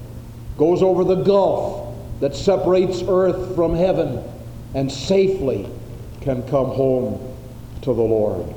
goes 0.56 0.82
over 0.82 1.04
the 1.04 1.22
gulf 1.22 1.94
that 2.20 2.34
separates 2.34 3.02
earth 3.06 3.54
from 3.54 3.74
heaven 3.74 4.22
and 4.74 4.90
safely 4.90 5.68
can 6.20 6.42
come 6.48 6.66
home 6.66 7.36
to 7.82 7.94
the 7.94 8.02
Lord. 8.02 8.54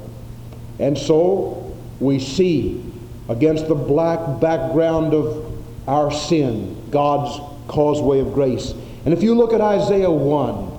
And 0.79 0.98
so 0.98 1.75
we 2.00 2.20
see 2.20 2.84
against 3.29 3.67
the 3.67 3.75
black 3.75 4.41
background 4.41 5.13
of 5.13 5.53
our 5.88 6.12
sin 6.12 6.89
God's 6.91 7.39
causeway 7.67 8.20
of 8.20 8.34
grace. 8.34 8.74
And 9.05 9.13
if 9.13 9.24
you 9.24 9.36
look 9.36 9.53
at 9.53 9.62
Isaiah 9.62 10.12
1, 10.12 10.72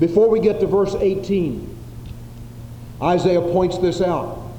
before 0.00 0.28
we 0.28 0.40
get 0.40 0.60
to 0.60 0.66
verse 0.66 0.94
18, 0.94 1.70
Isaiah 3.02 3.40
points 3.40 3.78
this 3.78 4.00
out. 4.00 4.50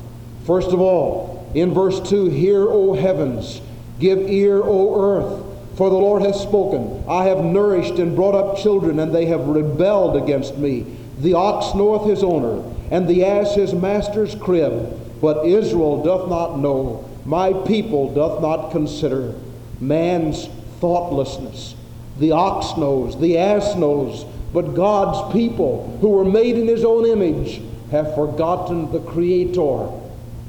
First 0.46 0.70
of 0.70 0.80
all, 0.80 1.50
in 1.56 1.74
verse 1.74 2.00
2, 2.10 2.30
Hear, 2.30 2.68
O 2.68 2.94
heavens, 2.94 3.62
give 4.00 4.20
ear, 4.20 4.62
O 4.62 5.02
earth, 5.02 5.78
for 5.78 5.90
the 5.90 5.96
Lord 5.96 6.22
has 6.22 6.40
spoken. 6.40 7.04
I 7.10 7.26
have 7.26 7.44
nourished 7.44 7.96
and 8.00 8.16
brought 8.16 8.36
up 8.36 8.58
children, 8.58 9.00
and 9.00 9.14
they 9.14 9.26
have 9.26 9.48
rebelled 9.48 10.16
against 10.16 10.58
me. 10.58 10.86
The 11.20 11.34
ox 11.34 11.76
knoweth 11.76 12.10
his 12.10 12.24
owner, 12.24 12.64
and 12.92 13.08
the 13.08 13.26
ass 13.26 13.56
his 13.56 13.74
master's 13.74 14.36
crib. 14.36 15.00
But 15.22 15.46
Israel 15.46 16.04
doth 16.04 16.30
not 16.30 16.60
know, 16.60 17.10
my 17.26 17.54
people 17.54 18.14
doth 18.14 18.42
not 18.42 18.72
consider. 18.72 19.34
Man's 19.80 20.48
thoughtlessness. 20.80 21.76
The 22.20 22.32
ox 22.32 22.78
knows, 22.78 23.20
the 23.20 23.38
ass 23.38 23.76
knows, 23.76 24.26
but 24.54 24.74
God's 24.74 25.34
people, 25.34 25.98
who 26.00 26.10
were 26.10 26.26
made 26.26 26.58
in 26.58 26.68
his 26.68 26.86
own 26.86 27.06
image, 27.06 27.62
have 27.92 28.16
forgotten 28.16 28.92
the 28.92 29.00
Creator 29.00 29.90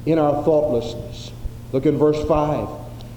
in 0.05 0.17
our 0.17 0.43
thoughtlessness. 0.43 1.31
Look 1.73 1.85
in 1.85 1.97
verse 1.97 2.25
5. 2.27 2.67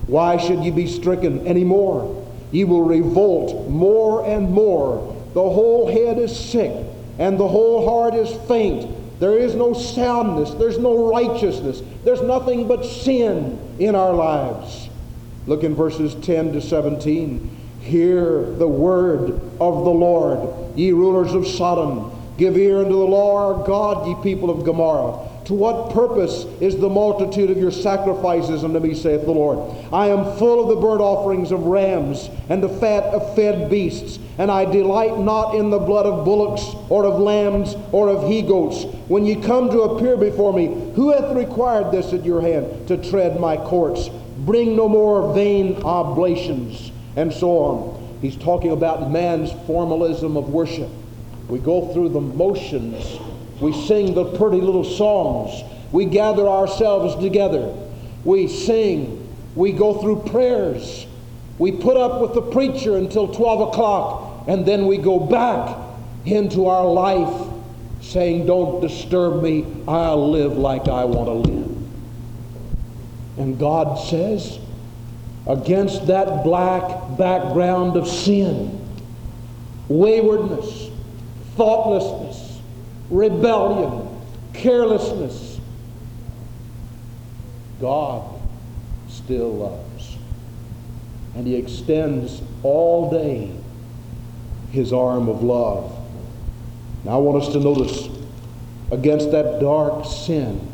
Why 0.09 0.37
should 0.37 0.65
ye 0.65 0.71
be 0.71 0.89
stricken 0.89 1.47
any 1.47 1.63
more? 1.63 2.27
Ye 2.51 2.65
will 2.65 2.83
revolt 2.83 3.69
more 3.69 4.27
and 4.27 4.51
more. 4.51 5.17
The 5.35 5.41
whole 5.41 5.87
head 5.87 6.19
is 6.19 6.37
sick, 6.37 6.73
and 7.21 7.39
the 7.39 7.47
whole 7.47 7.87
heart 7.87 8.15
is 8.15 8.35
faint. 8.49 9.21
There 9.21 9.37
is 9.37 9.55
no 9.55 9.75
soundness. 9.75 10.53
There's 10.53 10.79
no 10.79 11.11
righteousness. 11.13 11.83
There's 12.03 12.23
nothing 12.23 12.67
but 12.67 12.83
sin 12.83 13.61
in 13.79 13.95
our 13.95 14.15
lives. 14.15 14.89
Look 15.47 15.63
in 15.63 15.75
verses 15.75 16.15
10 16.15 16.55
to 16.55 16.63
17. 16.63 17.59
Hear 17.83 18.51
the 18.53 18.67
word 18.67 19.33
of 19.61 19.85
the 19.85 19.91
Lord, 19.91 20.79
ye 20.79 20.93
rulers 20.93 21.35
of 21.35 21.47
Sodom. 21.47 22.11
Give 22.39 22.57
ear 22.57 22.79
unto 22.79 22.97
the 22.97 23.05
law 23.05 23.67
God, 23.67 24.07
ye 24.07 24.17
people 24.23 24.49
of 24.49 24.65
Gomorrah. 24.65 25.30
To 25.51 25.55
what 25.55 25.91
purpose 25.91 26.45
is 26.61 26.77
the 26.77 26.89
multitude 26.89 27.51
of 27.51 27.59
your 27.59 27.73
sacrifices 27.73 28.63
unto 28.63 28.79
me, 28.79 28.95
saith 28.95 29.25
the 29.25 29.33
Lord? 29.33 29.59
I 29.93 30.07
am 30.07 30.39
full 30.39 30.63
of 30.63 30.69
the 30.69 30.81
burnt 30.81 31.01
offerings 31.01 31.51
of 31.51 31.65
rams 31.65 32.31
and 32.49 32.63
the 32.63 32.69
fat 32.69 33.03
of 33.13 33.35
fed 33.35 33.69
beasts, 33.69 34.21
and 34.39 34.49
I 34.49 34.65
delight 34.65 35.19
not 35.19 35.57
in 35.57 35.71
the 35.71 35.81
blood 35.81 36.07
of 36.07 36.25
bullocks 36.25 36.63
or 36.89 37.05
of 37.05 37.19
lambs 37.19 37.75
or 37.91 38.09
of 38.09 38.29
he 38.29 38.43
goats. 38.43 38.85
When 39.09 39.27
ye 39.27 39.35
come 39.35 39.69
to 39.71 39.81
appear 39.81 40.17
before 40.17 40.53
me, 40.53 40.67
who 40.95 41.11
hath 41.11 41.35
required 41.35 41.91
this 41.91 42.13
at 42.13 42.25
your 42.25 42.41
hand 42.41 42.87
to 42.87 42.97
tread 42.97 43.41
my 43.41 43.57
courts? 43.57 44.09
Bring 44.39 44.77
no 44.77 44.89
more 44.89 45.35
vain 45.35 45.83
oblations, 45.83 46.93
and 47.17 47.33
so 47.33 47.59
on. 47.59 48.19
He's 48.23 48.37
talking 48.37 48.71
about 48.71 49.11
man's 49.11 49.51
formalism 49.67 50.37
of 50.37 50.51
worship. 50.51 50.91
We 51.49 51.59
go 51.59 51.93
through 51.93 52.11
the 52.11 52.21
motions 52.21 53.19
we 53.61 53.73
sing 53.73 54.15
the 54.15 54.25
pretty 54.25 54.61
little 54.61 54.85
songs, 54.85 55.65
We 55.93 56.05
gather 56.05 56.47
ourselves 56.47 57.21
together. 57.21 57.75
We 58.25 58.47
sing. 58.47 59.27
We 59.57 59.73
go 59.73 60.01
through 60.01 60.23
prayers. 60.31 61.07
We 61.59 61.73
put 61.73 61.97
up 61.97 62.21
with 62.21 62.35
the 62.35 62.43
preacher 62.43 62.97
until 62.97 63.29
12 63.29 63.69
o'clock, 63.69 64.45
and 64.47 64.65
then 64.65 64.87
we 64.87 64.97
go 64.99 65.19
back 65.19 65.77
into 66.25 66.67
our 66.67 66.87
life 66.87 67.49
saying, 68.01 68.47
Don't 68.47 68.81
disturb 68.81 69.43
me. 69.43 69.67
I'll 69.87 70.31
live 70.31 70.57
like 70.57 70.89
I 70.89 71.05
want 71.05 71.27
to 71.27 71.51
live. 71.51 71.77
And 73.37 73.59
God 73.59 73.97
says, 73.97 74.59
against 75.47 76.07
that 76.07 76.45
black 76.45 77.19
background 77.19 77.97
of 77.97 78.07
sin, 78.07 78.79
waywardness, 79.89 80.91
thoughtlessness, 81.57 82.30
rebellion, 83.11 84.09
carelessness, 84.53 85.59
God 87.81 88.41
still 89.09 89.53
loves. 89.55 90.17
And 91.35 91.47
He 91.47 91.57
extends 91.57 92.43
all 92.63 93.11
day 93.11 93.53
His 94.71 94.93
arm 94.93 95.29
of 95.29 95.43
love. 95.43 95.97
Now 97.05 97.13
I 97.13 97.17
want 97.17 97.43
us 97.43 97.53
to 97.53 97.61
notice 97.61 98.09
against 98.91 99.31
that 99.31 99.61
dark 99.61 100.05
sin, 100.05 100.73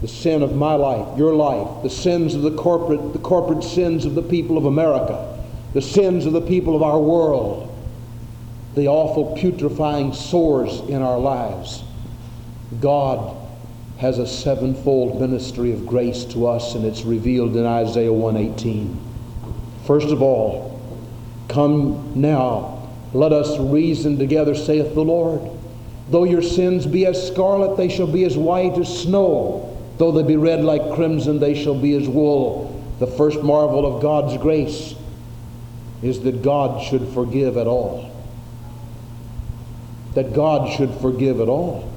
the 0.00 0.08
sin 0.08 0.42
of 0.42 0.54
my 0.54 0.74
life, 0.74 1.18
your 1.18 1.34
life, 1.34 1.82
the 1.82 1.90
sins 1.90 2.34
of 2.34 2.42
the 2.42 2.54
corporate, 2.54 3.12
the 3.12 3.18
corporate 3.18 3.64
sins 3.64 4.04
of 4.04 4.14
the 4.14 4.22
people 4.22 4.58
of 4.58 4.66
America, 4.66 5.42
the 5.72 5.82
sins 5.82 6.26
of 6.26 6.32
the 6.32 6.40
people 6.40 6.76
of 6.76 6.82
our 6.82 7.00
world, 7.00 7.73
the 8.74 8.88
awful 8.88 9.36
putrefying 9.36 10.12
sores 10.12 10.80
in 10.88 11.00
our 11.00 11.18
lives. 11.18 11.84
God 12.80 13.36
has 13.98 14.18
a 14.18 14.26
sevenfold 14.26 15.20
ministry 15.20 15.72
of 15.72 15.86
grace 15.86 16.24
to 16.26 16.46
us, 16.46 16.74
and 16.74 16.84
it's 16.84 17.02
revealed 17.02 17.56
in 17.56 17.64
Isaiah 17.64 18.12
118. 18.12 19.00
First 19.86 20.08
of 20.08 20.22
all, 20.22 20.80
come 21.48 22.20
now, 22.20 22.88
let 23.12 23.32
us 23.32 23.58
reason 23.58 24.18
together, 24.18 24.54
saith 24.54 24.94
the 24.94 25.04
Lord. 25.04 25.40
Though 26.10 26.24
your 26.24 26.42
sins 26.42 26.86
be 26.86 27.06
as 27.06 27.28
scarlet, 27.28 27.76
they 27.76 27.88
shall 27.88 28.06
be 28.08 28.24
as 28.24 28.36
white 28.36 28.76
as 28.76 29.02
snow. 29.02 29.70
Though 29.98 30.10
they 30.10 30.24
be 30.24 30.36
red 30.36 30.64
like 30.64 30.94
crimson, 30.94 31.38
they 31.38 31.54
shall 31.54 31.78
be 31.80 31.94
as 31.94 32.08
wool. 32.08 32.70
The 32.98 33.06
first 33.06 33.42
marvel 33.42 33.86
of 33.86 34.02
God's 34.02 34.36
grace 34.42 34.94
is 36.02 36.20
that 36.22 36.42
God 36.42 36.82
should 36.82 37.06
forgive 37.08 37.56
at 37.56 37.66
all. 37.66 38.13
That 40.14 40.32
God 40.32 40.76
should 40.76 40.92
forgive 41.00 41.40
at 41.40 41.48
all. 41.48 41.90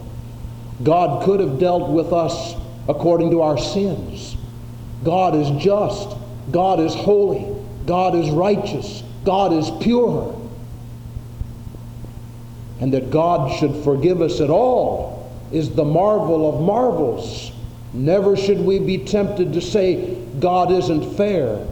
God 0.83 1.23
could 1.23 1.39
have 1.39 1.59
dealt 1.59 1.89
with 1.89 2.13
us 2.13 2.55
according 2.87 3.31
to 3.31 3.41
our 3.41 3.57
sins. 3.57 4.35
God 5.03 5.35
is 5.35 5.49
just. 5.63 6.15
God 6.51 6.79
is 6.79 6.93
holy. 6.93 7.55
God 7.85 8.15
is 8.15 8.29
righteous. 8.29 9.03
God 9.23 9.53
is 9.53 9.69
pure. 9.81 10.33
And 12.79 12.93
that 12.93 13.09
God 13.09 13.57
should 13.59 13.83
forgive 13.83 14.21
us 14.21 14.39
at 14.39 14.49
all 14.49 15.31
is 15.51 15.73
the 15.73 15.85
marvel 15.85 16.53
of 16.53 16.61
marvels. 16.61 17.51
Never 17.93 18.35
should 18.35 18.59
we 18.59 18.79
be 18.79 18.99
tempted 18.99 19.53
to 19.53 19.61
say 19.61 20.15
God 20.39 20.71
isn't 20.71 21.15
fair. 21.15 21.65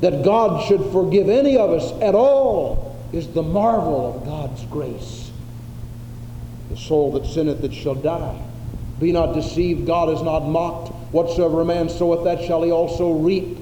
That 0.00 0.24
God 0.24 0.66
should 0.66 0.84
forgive 0.92 1.28
any 1.28 1.56
of 1.56 1.70
us 1.70 1.92
at 2.02 2.14
all 2.14 2.85
is 3.16 3.28
the 3.28 3.42
marvel 3.42 4.14
of 4.14 4.24
God's 4.24 4.64
grace. 4.66 5.30
The 6.70 6.76
soul 6.76 7.12
that 7.12 7.26
sinneth, 7.26 7.62
it 7.64 7.72
shall 7.72 7.94
die. 7.94 8.42
Be 9.00 9.12
not 9.12 9.34
deceived, 9.34 9.86
God 9.86 10.10
is 10.10 10.22
not 10.22 10.46
mocked. 10.46 10.92
Whatsoever 11.12 11.60
a 11.60 11.64
man 11.64 11.88
soweth, 11.88 12.24
that 12.24 12.44
shall 12.44 12.62
he 12.62 12.70
also 12.70 13.12
reap. 13.12 13.58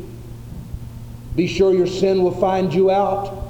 Be 1.36 1.46
sure 1.46 1.74
your 1.74 1.86
sin 1.86 2.22
will 2.22 2.34
find 2.34 2.72
you 2.72 2.90
out. 2.90 3.44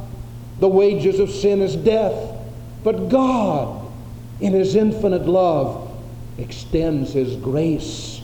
The 0.61 0.69
wages 0.69 1.21
of 1.21 1.31
sin 1.31 1.61
is 1.61 1.77
death. 1.77 2.33
But 2.83 3.09
God, 3.09 3.91
in 4.41 4.53
His 4.53 4.75
infinite 4.77 5.27
love, 5.27 5.91
extends 6.39 7.13
His 7.13 7.37
grace. 7.37 8.21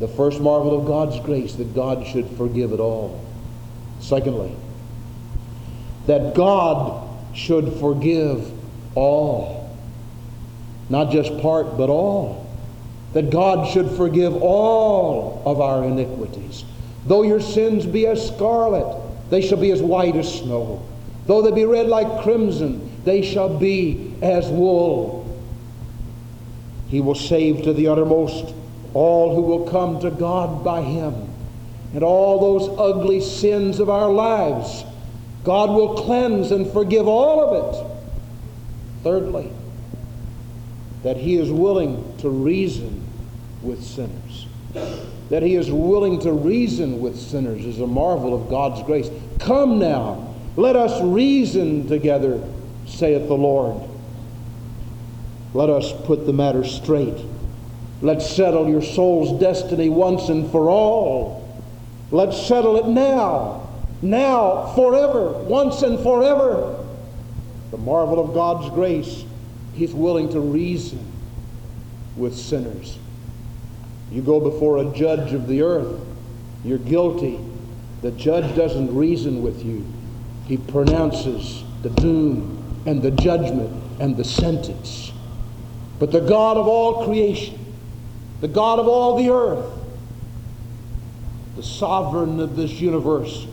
The 0.00 0.08
first 0.08 0.40
marvel 0.40 0.78
of 0.78 0.86
God's 0.86 1.18
grace, 1.20 1.54
that 1.56 1.74
God 1.74 2.06
should 2.06 2.28
forgive 2.36 2.72
it 2.72 2.80
all. 2.80 3.24
Secondly, 4.00 4.54
that 6.08 6.34
God 6.34 7.06
should 7.34 7.74
forgive 7.74 8.50
all. 8.96 9.70
Not 10.88 11.10
just 11.10 11.38
part, 11.40 11.76
but 11.76 11.90
all. 11.90 12.46
That 13.12 13.30
God 13.30 13.68
should 13.68 13.90
forgive 13.90 14.34
all 14.42 15.42
of 15.44 15.60
our 15.60 15.84
iniquities. 15.84 16.64
Though 17.04 17.22
your 17.22 17.40
sins 17.40 17.84
be 17.84 18.06
as 18.06 18.26
scarlet, 18.26 18.98
they 19.28 19.42
shall 19.42 19.58
be 19.58 19.70
as 19.70 19.82
white 19.82 20.16
as 20.16 20.40
snow. 20.40 20.82
Though 21.26 21.42
they 21.42 21.52
be 21.52 21.66
red 21.66 21.88
like 21.88 22.22
crimson, 22.22 22.90
they 23.04 23.20
shall 23.20 23.58
be 23.58 24.14
as 24.22 24.48
wool. 24.48 25.26
He 26.88 27.02
will 27.02 27.14
save 27.14 27.64
to 27.64 27.74
the 27.74 27.88
uttermost 27.88 28.54
all 28.94 29.34
who 29.34 29.42
will 29.42 29.68
come 29.68 30.00
to 30.00 30.10
God 30.10 30.64
by 30.64 30.80
him. 30.80 31.28
And 31.92 32.02
all 32.02 32.40
those 32.40 32.78
ugly 32.78 33.20
sins 33.20 33.78
of 33.78 33.90
our 33.90 34.10
lives, 34.10 34.84
God 35.44 35.70
will 35.70 36.02
cleanse 36.02 36.50
and 36.50 36.70
forgive 36.72 37.06
all 37.08 37.40
of 37.40 37.76
it. 37.76 37.98
Thirdly, 39.02 39.52
that 41.02 41.16
he 41.16 41.36
is 41.36 41.50
willing 41.50 42.16
to 42.18 42.28
reason 42.28 43.06
with 43.62 43.82
sinners. 43.82 44.46
That 45.30 45.42
he 45.42 45.54
is 45.54 45.70
willing 45.70 46.20
to 46.20 46.32
reason 46.32 47.00
with 47.00 47.18
sinners 47.18 47.64
is 47.64 47.80
a 47.80 47.86
marvel 47.86 48.34
of 48.34 48.50
God's 48.50 48.82
grace. 48.82 49.08
Come 49.38 49.78
now, 49.78 50.34
let 50.56 50.74
us 50.74 51.00
reason 51.02 51.86
together, 51.86 52.42
saith 52.86 53.28
the 53.28 53.34
Lord. 53.34 53.88
Let 55.54 55.70
us 55.70 55.92
put 56.04 56.26
the 56.26 56.32
matter 56.32 56.64
straight. 56.64 57.16
Let's 58.02 58.28
settle 58.28 58.68
your 58.68 58.82
soul's 58.82 59.40
destiny 59.40 59.88
once 59.88 60.28
and 60.28 60.50
for 60.50 60.68
all. 60.68 61.48
Let's 62.10 62.40
settle 62.46 62.76
it 62.76 62.86
now, 62.86 63.67
now, 64.02 64.72
forever, 64.74 65.32
once 65.32 65.82
and 65.82 65.98
forever. 66.00 66.84
The 67.70 67.78
marvel 67.78 68.18
of 68.18 68.32
God's 68.32 68.70
grace, 68.70 69.24
He's 69.74 69.92
willing 69.92 70.28
to 70.30 70.40
reason 70.40 71.04
with 72.16 72.36
sinners. 72.36 72.98
You 74.10 74.22
go 74.22 74.40
before 74.40 74.78
a 74.78 74.94
judge 74.94 75.32
of 75.32 75.46
the 75.46 75.62
earth, 75.62 76.00
you're 76.64 76.78
guilty. 76.78 77.38
The 78.00 78.10
judge 78.12 78.54
doesn't 78.56 78.94
reason 78.94 79.42
with 79.42 79.64
you, 79.64 79.84
he 80.46 80.56
pronounces 80.56 81.64
the 81.82 81.90
doom 81.90 82.82
and 82.86 83.02
the 83.02 83.10
judgment 83.10 83.70
and 84.00 84.16
the 84.16 84.24
sentence. 84.24 85.12
But 85.98 86.12
the 86.12 86.20
God 86.20 86.56
of 86.56 86.68
all 86.68 87.04
creation, 87.04 87.58
the 88.40 88.48
God 88.48 88.78
of 88.78 88.86
all 88.86 89.16
the 89.16 89.30
earth, 89.30 89.66
the 91.56 91.62
sovereign 91.62 92.38
of 92.38 92.56
this 92.56 92.80
universe, 92.80 93.46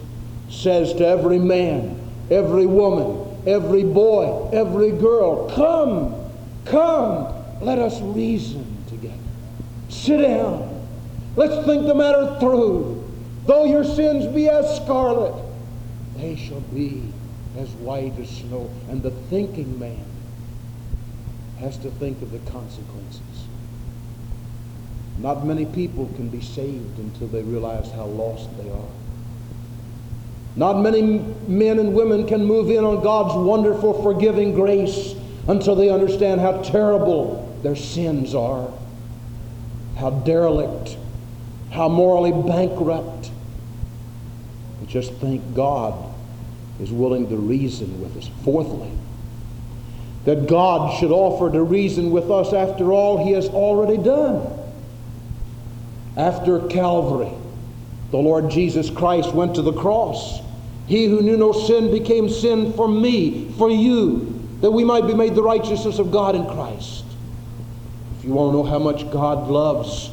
says 0.49 0.93
to 0.93 1.07
every 1.07 1.39
man, 1.39 1.99
every 2.29 2.65
woman, 2.65 3.43
every 3.47 3.83
boy, 3.83 4.49
every 4.51 4.91
girl, 4.91 5.49
Come, 5.51 6.15
come, 6.65 7.33
let 7.61 7.79
us 7.79 7.99
reason 8.01 8.65
together. 8.87 9.15
Sit 9.89 10.17
down. 10.17 10.71
Let's 11.35 11.65
think 11.65 11.85
the 11.85 11.95
matter 11.95 12.37
through. 12.39 13.03
Though 13.45 13.65
your 13.65 13.83
sins 13.83 14.25
be 14.33 14.49
as 14.49 14.77
scarlet, 14.77 15.43
they 16.17 16.35
shall 16.35 16.61
be 16.61 17.03
as 17.57 17.69
white 17.73 18.17
as 18.19 18.29
snow. 18.29 18.69
And 18.89 19.03
the 19.03 19.11
thinking 19.11 19.77
man 19.79 20.05
has 21.59 21.77
to 21.79 21.91
think 21.91 22.21
of 22.21 22.31
the 22.31 22.39
consequences. 22.51 23.21
Not 25.17 25.45
many 25.45 25.65
people 25.65 26.07
can 26.15 26.29
be 26.29 26.41
saved 26.41 26.99
until 26.99 27.27
they 27.27 27.41
realize 27.41 27.91
how 27.91 28.05
lost 28.05 28.49
they 28.57 28.69
are. 28.69 29.04
Not 30.55 30.79
many 30.79 31.19
men 31.47 31.79
and 31.79 31.93
women 31.93 32.27
can 32.27 32.45
move 32.45 32.69
in 32.69 32.83
on 32.83 33.03
God's 33.03 33.35
wonderful 33.35 34.01
forgiving 34.01 34.53
grace 34.53 35.13
until 35.47 35.75
they 35.75 35.89
understand 35.89 36.39
how 36.39 36.61
terrible 36.61 37.41
their 37.61 37.75
sins 37.75 38.33
are, 38.33 38.71
how 39.97 40.11
derelict, 40.11 40.97
how 41.71 41.89
morally 41.89 42.31
bankrupt. 42.31 43.31
But 44.79 44.89
just 44.89 45.13
think 45.15 45.53
God 45.53 45.93
is 46.79 46.91
willing 46.91 47.27
to 47.29 47.35
reason 47.35 48.01
with 48.01 48.15
us. 48.17 48.29
Fourthly, 48.43 48.91
that 50.23 50.47
God 50.47 50.99
should 50.99 51.11
offer 51.11 51.51
to 51.51 51.63
reason 51.63 52.11
with 52.11 52.31
us 52.31 52.53
after 52.53 52.91
all 52.91 53.25
he 53.25 53.33
has 53.33 53.47
already 53.49 53.97
done. 53.97 54.47
After 56.17 56.65
Calvary, 56.67 57.31
the 58.11 58.17
Lord 58.17 58.49
Jesus 58.49 58.89
Christ 58.89 59.33
went 59.33 59.55
to 59.55 59.61
the 59.61 59.73
cross. 59.73 60.44
He 60.87 61.05
who 61.05 61.21
knew 61.21 61.37
no 61.37 61.51
sin 61.51 61.91
became 61.91 62.29
sin 62.29 62.73
for 62.73 62.87
me, 62.87 63.49
for 63.57 63.69
you, 63.69 64.39
that 64.61 64.71
we 64.71 64.83
might 64.83 65.07
be 65.07 65.13
made 65.13 65.35
the 65.35 65.43
righteousness 65.43 65.99
of 65.99 66.11
God 66.11 66.35
in 66.35 66.45
Christ. 66.45 67.03
If 68.17 68.25
you 68.25 68.33
want 68.33 68.51
to 68.51 68.57
know 68.57 68.63
how 68.63 68.79
much 68.79 69.09
God 69.11 69.47
loves, 69.49 70.11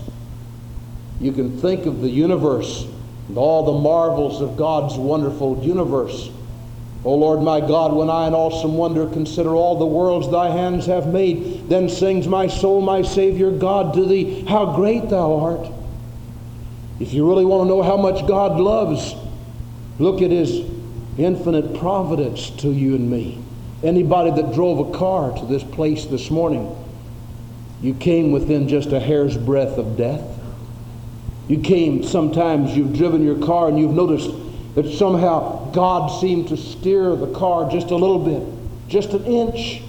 you 1.20 1.32
can 1.32 1.58
think 1.60 1.86
of 1.86 2.00
the 2.00 2.10
universe 2.10 2.86
and 3.28 3.38
all 3.38 3.64
the 3.64 3.80
marvels 3.80 4.40
of 4.40 4.56
God's 4.56 4.96
wonderful 4.96 5.62
universe. 5.62 6.30
O 7.04 7.14
Lord 7.14 7.42
my 7.42 7.60
God, 7.60 7.92
when 7.92 8.10
I 8.10 8.28
in 8.28 8.34
awesome 8.34 8.74
wonder 8.74 9.06
consider 9.06 9.54
all 9.54 9.78
the 9.78 9.86
worlds 9.86 10.30
thy 10.30 10.50
hands 10.50 10.86
have 10.86 11.12
made, 11.12 11.68
then 11.68 11.88
sings 11.88 12.28
my 12.28 12.46
soul, 12.46 12.80
my 12.80 13.02
Savior 13.02 13.50
God, 13.50 13.94
to 13.94 14.04
thee, 14.04 14.44
how 14.46 14.76
great 14.76 15.08
thou 15.08 15.38
art. 15.40 15.68
If 17.00 17.12
you 17.12 17.28
really 17.28 17.44
want 17.44 17.64
to 17.64 17.68
know 17.68 17.82
how 17.82 17.96
much 17.96 18.26
God 18.28 18.60
loves, 18.60 19.14
look 20.02 20.20
at 20.20 20.30
his 20.30 20.68
infinite 21.16 21.78
providence 21.78 22.50
to 22.50 22.72
you 22.72 22.94
and 22.96 23.10
me. 23.10 23.38
Anybody 23.82 24.30
that 24.30 24.54
drove 24.54 24.88
a 24.88 24.98
car 24.98 25.32
to 25.38 25.46
this 25.46 25.62
place 25.62 26.06
this 26.06 26.30
morning, 26.30 26.76
you 27.80 27.94
came 27.94 28.32
within 28.32 28.68
just 28.68 28.92
a 28.92 29.00
hair's 29.00 29.36
breadth 29.36 29.78
of 29.78 29.96
death. 29.96 30.22
You 31.48 31.60
came, 31.60 32.02
sometimes 32.02 32.76
you've 32.76 32.96
driven 32.96 33.24
your 33.24 33.38
car 33.44 33.68
and 33.68 33.78
you've 33.78 33.94
noticed 33.94 34.30
that 34.74 34.90
somehow 34.92 35.70
God 35.72 36.20
seemed 36.20 36.48
to 36.48 36.56
steer 36.56 37.14
the 37.16 37.32
car 37.34 37.70
just 37.70 37.90
a 37.90 37.96
little 37.96 38.18
bit, 38.18 38.88
just 38.88 39.10
an 39.10 39.24
inch, 39.24 39.82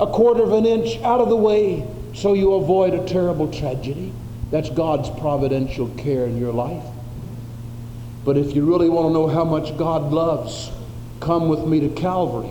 a 0.00 0.06
quarter 0.06 0.42
of 0.42 0.52
an 0.52 0.66
inch 0.66 1.00
out 1.02 1.20
of 1.20 1.28
the 1.28 1.36
way 1.36 1.86
so 2.14 2.32
you 2.32 2.54
avoid 2.54 2.94
a 2.94 3.06
terrible 3.06 3.52
tragedy. 3.52 4.12
That's 4.50 4.70
God's 4.70 5.10
providential 5.20 5.88
care 5.96 6.24
in 6.24 6.38
your 6.38 6.52
life. 6.52 6.84
But 8.26 8.36
if 8.36 8.54
you 8.54 8.66
really 8.66 8.90
want 8.90 9.08
to 9.08 9.12
know 9.12 9.28
how 9.28 9.44
much 9.44 9.78
God 9.78 10.12
loves, 10.12 10.70
come 11.20 11.48
with 11.48 11.64
me 11.64 11.80
to 11.80 11.88
Calvary 11.88 12.50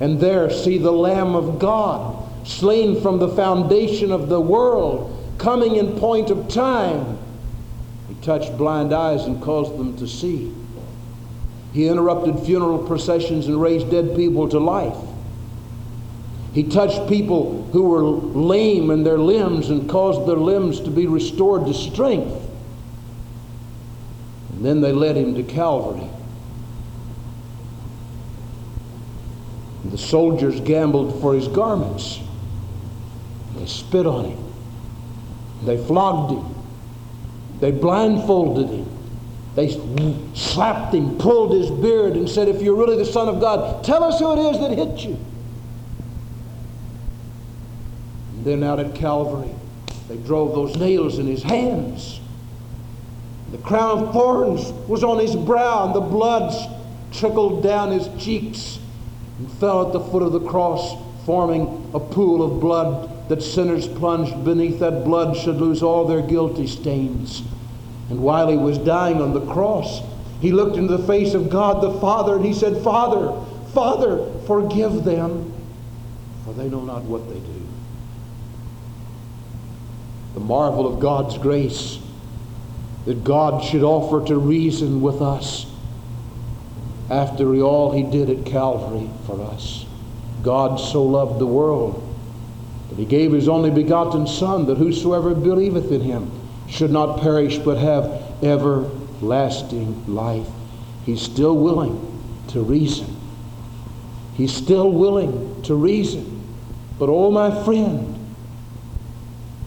and 0.00 0.20
there 0.20 0.50
see 0.50 0.78
the 0.78 0.92
Lamb 0.92 1.34
of 1.34 1.58
God 1.58 2.28
slain 2.46 3.00
from 3.00 3.18
the 3.18 3.28
foundation 3.28 4.10
of 4.10 4.28
the 4.28 4.40
world, 4.40 5.16
coming 5.38 5.76
in 5.76 5.98
point 5.98 6.28
of 6.28 6.48
time. 6.48 7.18
He 8.08 8.14
touched 8.16 8.58
blind 8.58 8.92
eyes 8.92 9.24
and 9.24 9.40
caused 9.40 9.78
them 9.78 9.96
to 9.96 10.06
see. 10.06 10.52
He 11.72 11.86
interrupted 11.86 12.40
funeral 12.40 12.86
processions 12.86 13.46
and 13.46 13.62
raised 13.62 13.90
dead 13.90 14.14
people 14.14 14.48
to 14.48 14.58
life. 14.58 14.96
He 16.52 16.64
touched 16.64 17.08
people 17.08 17.62
who 17.72 17.84
were 17.84 18.02
lame 18.02 18.90
in 18.90 19.04
their 19.04 19.18
limbs 19.18 19.70
and 19.70 19.88
caused 19.88 20.28
their 20.28 20.36
limbs 20.36 20.80
to 20.80 20.90
be 20.90 21.06
restored 21.06 21.64
to 21.66 21.72
strength. 21.72 22.41
Then 24.62 24.80
they 24.80 24.92
led 24.92 25.16
him 25.16 25.34
to 25.34 25.42
Calvary. 25.42 26.08
The 29.86 29.98
soldiers 29.98 30.60
gambled 30.60 31.20
for 31.20 31.34
his 31.34 31.48
garments. 31.48 32.20
They 33.56 33.66
spit 33.66 34.06
on 34.06 34.26
him. 34.26 34.52
They 35.64 35.76
flogged 35.76 36.32
him. 36.32 36.54
They 37.58 37.72
blindfolded 37.72 38.68
him. 38.68 38.88
They 39.56 39.68
slapped 40.34 40.94
him, 40.94 41.18
pulled 41.18 41.52
his 41.52 41.68
beard, 41.70 42.14
and 42.14 42.28
said, 42.28 42.48
If 42.48 42.62
you're 42.62 42.76
really 42.76 42.96
the 42.96 43.04
Son 43.04 43.28
of 43.28 43.40
God, 43.40 43.82
tell 43.82 44.04
us 44.04 44.20
who 44.20 44.32
it 44.32 44.54
is 44.54 44.60
that 44.60 44.70
hit 44.70 45.04
you. 45.04 45.18
And 48.34 48.44
then 48.44 48.62
out 48.62 48.78
at 48.78 48.94
Calvary, 48.94 49.50
they 50.08 50.16
drove 50.18 50.54
those 50.54 50.76
nails 50.76 51.18
in 51.18 51.26
his 51.26 51.42
hands. 51.42 52.20
The 53.52 53.58
crown 53.58 53.98
of 53.98 54.12
thorns 54.14 54.72
was 54.88 55.04
on 55.04 55.18
his 55.18 55.36
brow, 55.36 55.84
and 55.84 55.94
the 55.94 56.00
blood 56.00 56.54
trickled 57.12 57.62
down 57.62 57.90
his 57.90 58.08
cheeks 58.18 58.78
and 59.38 59.50
fell 59.52 59.86
at 59.86 59.92
the 59.92 60.00
foot 60.00 60.22
of 60.22 60.32
the 60.32 60.40
cross, 60.40 60.96
forming 61.26 61.90
a 61.92 62.00
pool 62.00 62.42
of 62.42 62.60
blood 62.60 63.28
that 63.28 63.42
sinners 63.42 63.86
plunged 63.86 64.42
beneath 64.42 64.78
that 64.80 65.04
blood 65.04 65.36
should 65.36 65.56
lose 65.56 65.82
all 65.82 66.06
their 66.06 66.22
guilty 66.22 66.66
stains. 66.66 67.42
And 68.08 68.22
while 68.22 68.48
he 68.48 68.56
was 68.56 68.78
dying 68.78 69.20
on 69.20 69.34
the 69.34 69.44
cross, 69.52 70.00
he 70.40 70.50
looked 70.50 70.76
into 70.76 70.96
the 70.96 71.06
face 71.06 71.34
of 71.34 71.50
God 71.50 71.82
the 71.82 72.00
Father 72.00 72.36
and 72.36 72.44
he 72.44 72.54
said, 72.54 72.82
Father, 72.82 73.38
Father, 73.74 74.32
forgive 74.46 75.04
them, 75.04 75.52
for 76.44 76.54
they 76.54 76.70
know 76.70 76.80
not 76.80 77.02
what 77.02 77.28
they 77.28 77.38
do. 77.38 77.66
The 80.34 80.40
marvel 80.40 80.86
of 80.86 81.00
God's 81.00 81.36
grace 81.36 81.98
that 83.04 83.24
God 83.24 83.64
should 83.64 83.82
offer 83.82 84.24
to 84.26 84.36
reason 84.36 85.00
with 85.00 85.20
us 85.20 85.66
after 87.10 87.54
all 87.62 87.92
he 87.92 88.02
did 88.02 88.30
at 88.30 88.46
Calvary 88.46 89.10
for 89.26 89.40
us. 89.42 89.84
God 90.42 90.76
so 90.76 91.02
loved 91.02 91.38
the 91.38 91.46
world 91.46 92.08
that 92.88 92.98
he 92.98 93.04
gave 93.04 93.32
his 93.32 93.48
only 93.48 93.70
begotten 93.70 94.26
Son, 94.26 94.66
that 94.66 94.78
whosoever 94.78 95.34
believeth 95.34 95.90
in 95.90 96.00
him 96.00 96.30
should 96.68 96.90
not 96.90 97.20
perish 97.20 97.58
but 97.58 97.78
have 97.78 98.04
everlasting 98.42 100.04
life. 100.12 100.48
He's 101.04 101.22
still 101.22 101.56
willing 101.56 102.08
to 102.48 102.60
reason. 102.60 103.16
He's 104.34 104.52
still 104.52 104.90
willing 104.90 105.62
to 105.62 105.74
reason. 105.74 106.42
But 106.98 107.08
oh, 107.08 107.30
my 107.30 107.64
friend, 107.64 108.36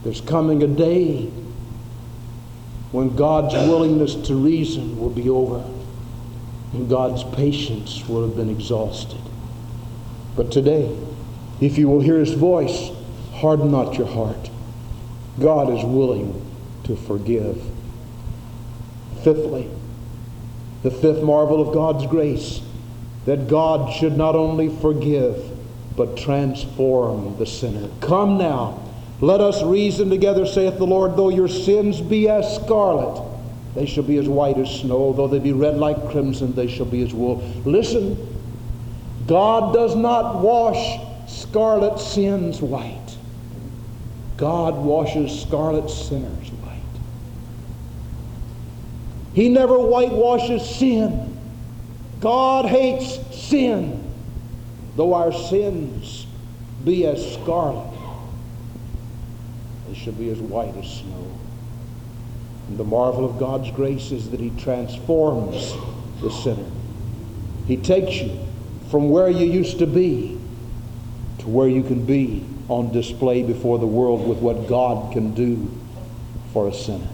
there's 0.02 0.20
coming 0.20 0.62
a 0.62 0.66
day 0.66 1.30
when 2.96 3.14
God's 3.14 3.52
willingness 3.52 4.14
to 4.14 4.34
reason 4.34 4.98
will 4.98 5.10
be 5.10 5.28
over 5.28 5.62
and 6.72 6.88
God's 6.88 7.24
patience 7.36 8.08
will 8.08 8.26
have 8.26 8.34
been 8.34 8.48
exhausted. 8.48 9.20
But 10.34 10.50
today, 10.50 10.96
if 11.60 11.76
you 11.76 11.88
will 11.88 12.00
hear 12.00 12.18
his 12.18 12.32
voice, 12.32 12.90
harden 13.34 13.70
not 13.70 13.98
your 13.98 14.06
heart. 14.06 14.48
God 15.38 15.76
is 15.76 15.84
willing 15.84 16.40
to 16.84 16.96
forgive. 16.96 17.62
Fifthly, 19.22 19.68
the 20.82 20.90
fifth 20.90 21.22
marvel 21.22 21.60
of 21.60 21.74
God's 21.74 22.06
grace, 22.06 22.62
that 23.26 23.46
God 23.46 23.92
should 23.92 24.16
not 24.16 24.34
only 24.34 24.74
forgive, 24.74 25.54
but 25.98 26.16
transform 26.16 27.36
the 27.36 27.44
sinner. 27.44 27.90
Come 28.00 28.38
now, 28.38 28.85
let 29.20 29.40
us 29.40 29.62
reason 29.62 30.10
together, 30.10 30.44
saith 30.44 30.76
the 30.76 30.86
Lord, 30.86 31.16
though 31.16 31.30
your 31.30 31.48
sins 31.48 32.00
be 32.00 32.28
as 32.28 32.56
scarlet, 32.56 33.22
they 33.74 33.86
shall 33.86 34.04
be 34.04 34.18
as 34.18 34.28
white 34.28 34.58
as 34.58 34.70
snow. 34.70 35.12
Though 35.12 35.28
they 35.28 35.38
be 35.38 35.52
red 35.52 35.78
like 35.78 36.10
crimson, 36.10 36.54
they 36.54 36.66
shall 36.66 36.86
be 36.86 37.02
as 37.02 37.14
wool. 37.14 37.42
Listen, 37.64 38.16
God 39.26 39.72
does 39.72 39.96
not 39.96 40.40
wash 40.40 41.00
scarlet 41.26 41.98
sins 41.98 42.60
white. 42.60 43.16
God 44.36 44.76
washes 44.76 45.42
scarlet 45.42 45.88
sinners 45.90 46.50
white. 46.52 46.78
He 49.34 49.48
never 49.48 49.78
whitewashes 49.78 50.68
sin. 50.68 51.38
God 52.20 52.66
hates 52.66 53.18
sin, 53.36 54.02
though 54.96 55.14
our 55.14 55.32
sins 55.32 56.26
be 56.84 57.06
as 57.06 57.34
scarlet. 57.34 57.95
They 59.88 59.94
shall 59.94 60.12
be 60.12 60.30
as 60.30 60.38
white 60.38 60.76
as 60.76 60.88
snow. 60.88 61.30
And 62.68 62.78
the 62.78 62.84
marvel 62.84 63.24
of 63.24 63.38
God's 63.38 63.70
grace 63.70 64.10
is 64.10 64.30
that 64.30 64.40
He 64.40 64.50
transforms 64.58 65.74
the 66.20 66.30
sinner. 66.30 66.66
He 67.66 67.76
takes 67.76 68.16
you 68.16 68.38
from 68.90 69.10
where 69.10 69.28
you 69.28 69.46
used 69.46 69.78
to 69.78 69.86
be 69.86 70.38
to 71.38 71.48
where 71.48 71.68
you 71.68 71.82
can 71.82 72.04
be 72.04 72.44
on 72.68 72.92
display 72.92 73.42
before 73.42 73.78
the 73.78 73.86
world 73.86 74.26
with 74.26 74.38
what 74.38 74.66
God 74.68 75.12
can 75.12 75.34
do 75.34 75.70
for 76.52 76.68
a 76.68 76.74
sinner. 76.74 77.08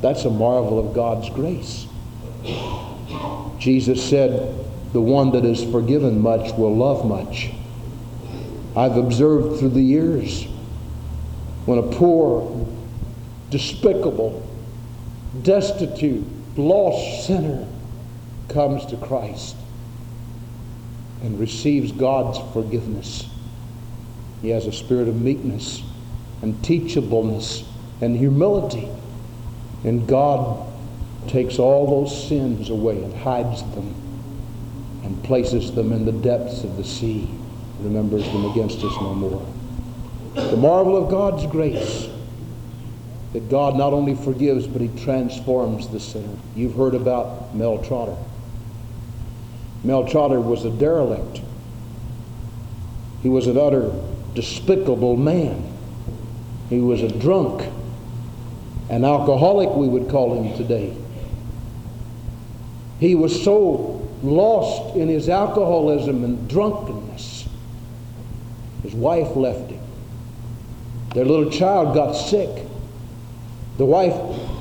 That's 0.00 0.24
a 0.24 0.30
marvel 0.30 0.78
of 0.78 0.94
God's 0.94 1.28
grace. 1.30 1.86
Jesus 3.58 4.08
said, 4.08 4.56
The 4.92 5.00
one 5.00 5.32
that 5.32 5.44
is 5.44 5.64
forgiven 5.64 6.20
much 6.20 6.52
will 6.56 6.76
love 6.76 7.04
much. 7.04 7.50
I've 8.76 8.96
observed 8.96 9.58
through 9.58 9.70
the 9.70 9.82
years 9.82 10.46
when 11.68 11.78
a 11.78 11.82
poor, 11.82 12.66
despicable, 13.50 14.42
destitute, 15.42 16.24
lost 16.56 17.26
sinner 17.26 17.68
comes 18.48 18.86
to 18.86 18.96
Christ 18.96 19.54
and 21.20 21.38
receives 21.38 21.92
God's 21.92 22.38
forgiveness, 22.54 23.28
he 24.40 24.48
has 24.48 24.64
a 24.64 24.72
spirit 24.72 25.08
of 25.08 25.20
meekness 25.20 25.82
and 26.40 26.54
teachableness 26.62 27.66
and 28.00 28.16
humility. 28.16 28.88
And 29.84 30.08
God 30.08 30.66
takes 31.26 31.58
all 31.58 32.02
those 32.02 32.28
sins 32.28 32.70
away 32.70 32.96
and 33.04 33.14
hides 33.14 33.60
them 33.74 33.94
and 35.04 35.22
places 35.22 35.74
them 35.74 35.92
in 35.92 36.06
the 36.06 36.12
depths 36.12 36.64
of 36.64 36.78
the 36.78 36.84
sea, 36.84 37.28
remembers 37.80 38.24
them 38.24 38.46
against 38.46 38.78
us 38.78 38.94
no 39.02 39.14
more. 39.14 39.57
The 40.50 40.56
marvel 40.56 40.96
of 40.96 41.10
God's 41.10 41.44
grace 41.46 42.08
that 43.32 43.50
God 43.50 43.76
not 43.76 43.92
only 43.92 44.14
forgives, 44.14 44.66
but 44.66 44.80
He 44.80 44.88
transforms 45.04 45.88
the 45.88 46.00
sinner. 46.00 46.36
You've 46.56 46.74
heard 46.74 46.94
about 46.94 47.54
Mel 47.54 47.78
Trotter. 47.78 48.16
Mel 49.84 50.06
Trotter 50.08 50.40
was 50.40 50.64
a 50.64 50.70
derelict. 50.70 51.40
He 53.22 53.28
was 53.28 53.46
an 53.46 53.58
utter 53.58 53.92
despicable 54.34 55.16
man. 55.16 55.62
He 56.70 56.80
was 56.80 57.02
a 57.02 57.08
drunk, 57.08 57.70
an 58.88 59.04
alcoholic, 59.04 59.70
we 59.70 59.88
would 59.88 60.08
call 60.08 60.40
him 60.40 60.56
today. 60.56 60.96
He 63.00 63.14
was 63.14 63.42
so 63.42 64.08
lost 64.22 64.96
in 64.96 65.08
his 65.08 65.28
alcoholism 65.28 66.24
and 66.24 66.48
drunkenness. 66.48 67.48
His 68.82 68.94
wife 68.94 69.36
left 69.36 69.70
him. 69.70 69.80
Their 71.14 71.24
little 71.24 71.50
child 71.50 71.94
got 71.94 72.12
sick. 72.12 72.66
The 73.78 73.84
wife 73.84 74.14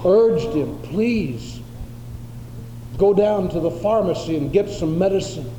urged 0.06 0.54
him, 0.54 0.78
please, 0.84 1.60
go 2.98 3.14
down 3.14 3.50
to 3.50 3.60
the 3.60 3.72
pharmacy 3.72 4.38
and 4.38 4.52
get 4.52 4.70
some 4.70 4.98
medicine 4.98 5.52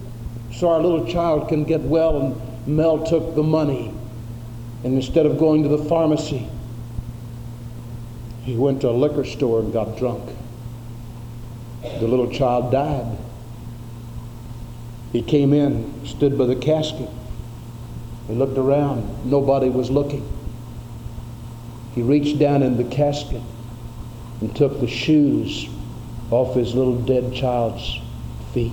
so 0.53 0.71
our 0.71 0.81
little 0.81 1.07
child 1.07 1.49
can 1.49 1.65
get 1.65 1.81
well. 1.81 2.21
And 2.21 2.67
Mel 2.67 3.05
took 3.05 3.35
the 3.35 3.43
money. 3.43 3.93
And 4.85 4.95
instead 4.95 5.27
of 5.27 5.39
going 5.39 5.65
to 5.65 5.69
the 5.69 5.85
pharmacy, 5.85 6.49
he 8.45 8.57
went 8.57 8.81
to 8.83 8.91
a 8.91 8.93
liquor 8.93 9.25
store 9.25 9.61
and 9.61 9.73
got 9.73 9.99
drunk. 9.99 10.31
The 11.83 12.07
little 12.07 12.31
child 12.31 12.73
died. 12.73 13.19
He 15.13 15.23
came 15.23 15.53
in, 15.53 16.07
stood 16.07 16.39
by 16.39 16.47
the 16.47 16.57
casket. 16.57 17.09
He 18.29 18.35
looked 18.35 18.59
around. 18.59 19.29
Nobody 19.29 19.69
was 19.69 19.91
looking. 19.91 20.38
He 21.95 22.03
reached 22.03 22.39
down 22.39 22.63
in 22.63 22.77
the 22.77 22.85
casket 22.85 23.43
and 24.41 24.55
took 24.55 24.81
the 24.81 24.87
shoes 24.87 25.69
off 26.31 26.55
his 26.55 26.75
little 26.75 26.97
dead 26.97 27.35
child's 27.35 28.01
feet, 28.53 28.73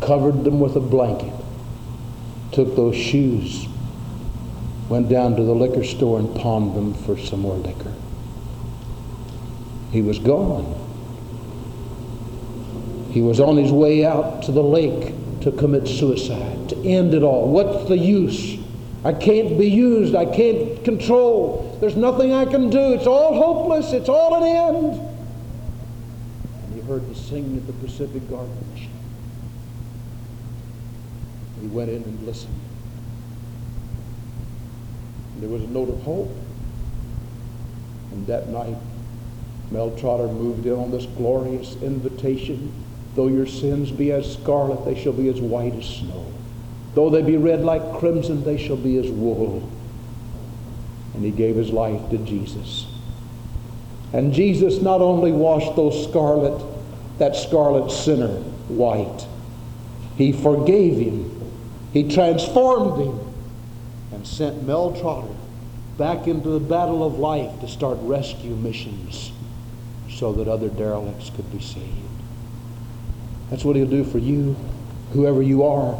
covered 0.00 0.44
them 0.44 0.60
with 0.60 0.76
a 0.76 0.80
blanket, 0.80 1.32
took 2.52 2.74
those 2.76 2.96
shoes, 2.96 3.66
went 4.88 5.08
down 5.08 5.36
to 5.36 5.42
the 5.44 5.54
liquor 5.54 5.84
store 5.84 6.18
and 6.18 6.34
pawned 6.34 6.74
them 6.74 6.94
for 6.94 7.16
some 7.16 7.40
more 7.40 7.56
liquor. 7.56 7.94
He 9.92 10.02
was 10.02 10.18
gone. 10.18 10.76
He 13.10 13.22
was 13.22 13.40
on 13.40 13.56
his 13.56 13.72
way 13.72 14.04
out 14.04 14.42
to 14.44 14.52
the 14.52 14.62
lake 14.62 15.14
to 15.40 15.50
commit 15.52 15.88
suicide, 15.88 16.68
to 16.68 16.76
end 16.84 17.14
it 17.14 17.22
all. 17.22 17.48
What's 17.48 17.88
the 17.88 17.98
use? 17.98 18.59
I 19.04 19.12
can't 19.14 19.58
be 19.58 19.68
used. 19.68 20.14
I 20.14 20.26
can't 20.26 20.84
control. 20.84 21.78
There's 21.80 21.96
nothing 21.96 22.34
I 22.34 22.44
can 22.44 22.68
do. 22.68 22.92
It's 22.92 23.06
all 23.06 23.34
hopeless. 23.34 23.92
It's 23.92 24.10
all 24.10 24.34
an 24.34 24.42
end. 24.44 25.00
And 26.64 26.74
he 26.74 26.80
heard 26.86 27.08
the 27.08 27.14
singing 27.14 27.56
at 27.56 27.66
the 27.66 27.72
Pacific 27.72 28.28
Gardens. 28.28 28.88
He 31.60 31.66
went 31.68 31.90
in 31.90 32.02
and 32.02 32.26
listened. 32.26 32.60
And 35.34 35.42
there 35.42 35.50
was 35.50 35.62
a 35.62 35.68
note 35.68 35.88
of 35.88 36.02
hope. 36.02 36.30
And 38.12 38.26
that 38.26 38.48
night, 38.48 38.76
Mel 39.70 39.96
Trotter 39.96 40.26
moved 40.26 40.66
in 40.66 40.72
on 40.72 40.90
this 40.90 41.06
glorious 41.06 41.76
invitation. 41.80 42.72
Though 43.14 43.28
your 43.28 43.46
sins 43.46 43.90
be 43.90 44.12
as 44.12 44.30
scarlet, 44.30 44.84
they 44.84 45.00
shall 45.00 45.12
be 45.12 45.28
as 45.28 45.40
white 45.40 45.74
as 45.74 45.86
snow. 45.86 46.26
Though 46.94 47.10
they 47.10 47.22
be 47.22 47.36
red 47.36 47.62
like 47.62 47.98
crimson, 47.98 48.42
they 48.44 48.58
shall 48.58 48.76
be 48.76 48.98
as 48.98 49.10
wool. 49.10 49.68
And 51.14 51.24
he 51.24 51.30
gave 51.30 51.56
his 51.56 51.70
life 51.70 52.10
to 52.10 52.18
Jesus. 52.18 52.86
And 54.12 54.32
Jesus 54.32 54.82
not 54.82 55.00
only 55.00 55.32
washed 55.32 55.76
those 55.76 56.08
scarlet, 56.08 56.64
that 57.18 57.36
scarlet 57.36 57.90
sinner 57.90 58.40
white, 58.68 59.26
he 60.16 60.32
forgave 60.32 60.98
him. 60.98 61.36
He 61.92 62.08
transformed 62.08 63.02
him 63.02 63.20
and 64.12 64.26
sent 64.26 64.64
Mel 64.64 64.92
Trotter 65.00 65.34
back 65.96 66.26
into 66.26 66.48
the 66.48 66.60
battle 66.60 67.06
of 67.06 67.18
life 67.18 67.60
to 67.60 67.68
start 67.68 67.98
rescue 68.00 68.54
missions 68.56 69.32
so 70.08 70.32
that 70.32 70.48
other 70.48 70.68
derelicts 70.68 71.30
could 71.30 71.50
be 71.52 71.60
saved. 71.60 71.86
That's 73.50 73.64
what 73.64 73.76
he'll 73.76 73.86
do 73.86 74.04
for 74.04 74.18
you, 74.18 74.56
whoever 75.12 75.42
you 75.42 75.64
are. 75.64 75.98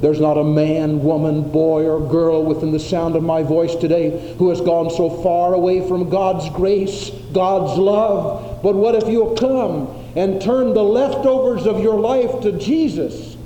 There's 0.00 0.20
not 0.20 0.38
a 0.38 0.44
man, 0.44 1.02
woman, 1.02 1.50
boy, 1.50 1.84
or 1.86 2.00
girl 2.00 2.44
within 2.44 2.70
the 2.70 2.78
sound 2.78 3.16
of 3.16 3.22
my 3.24 3.42
voice 3.42 3.74
today 3.74 4.34
who 4.38 4.50
has 4.50 4.60
gone 4.60 4.90
so 4.90 5.10
far 5.22 5.54
away 5.54 5.86
from 5.88 6.08
God's 6.08 6.48
grace, 6.50 7.10
God's 7.32 7.76
love. 7.78 8.62
But 8.62 8.76
what 8.76 8.94
if 8.94 9.08
you'll 9.08 9.34
come 9.34 9.88
and 10.14 10.40
turn 10.40 10.72
the 10.72 10.84
leftovers 10.84 11.66
of 11.66 11.80
your 11.80 11.98
life 11.98 12.42
to 12.42 12.52
Jesus? 12.52 13.36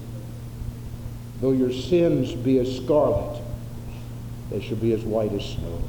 Though 1.41 1.53
your 1.53 1.73
sins 1.73 2.35
be 2.35 2.59
as 2.59 2.77
scarlet, 2.77 3.41
they 4.51 4.61
shall 4.61 4.77
be 4.77 4.93
as 4.93 5.03
white 5.03 5.33
as 5.33 5.45
snow. 5.45 5.83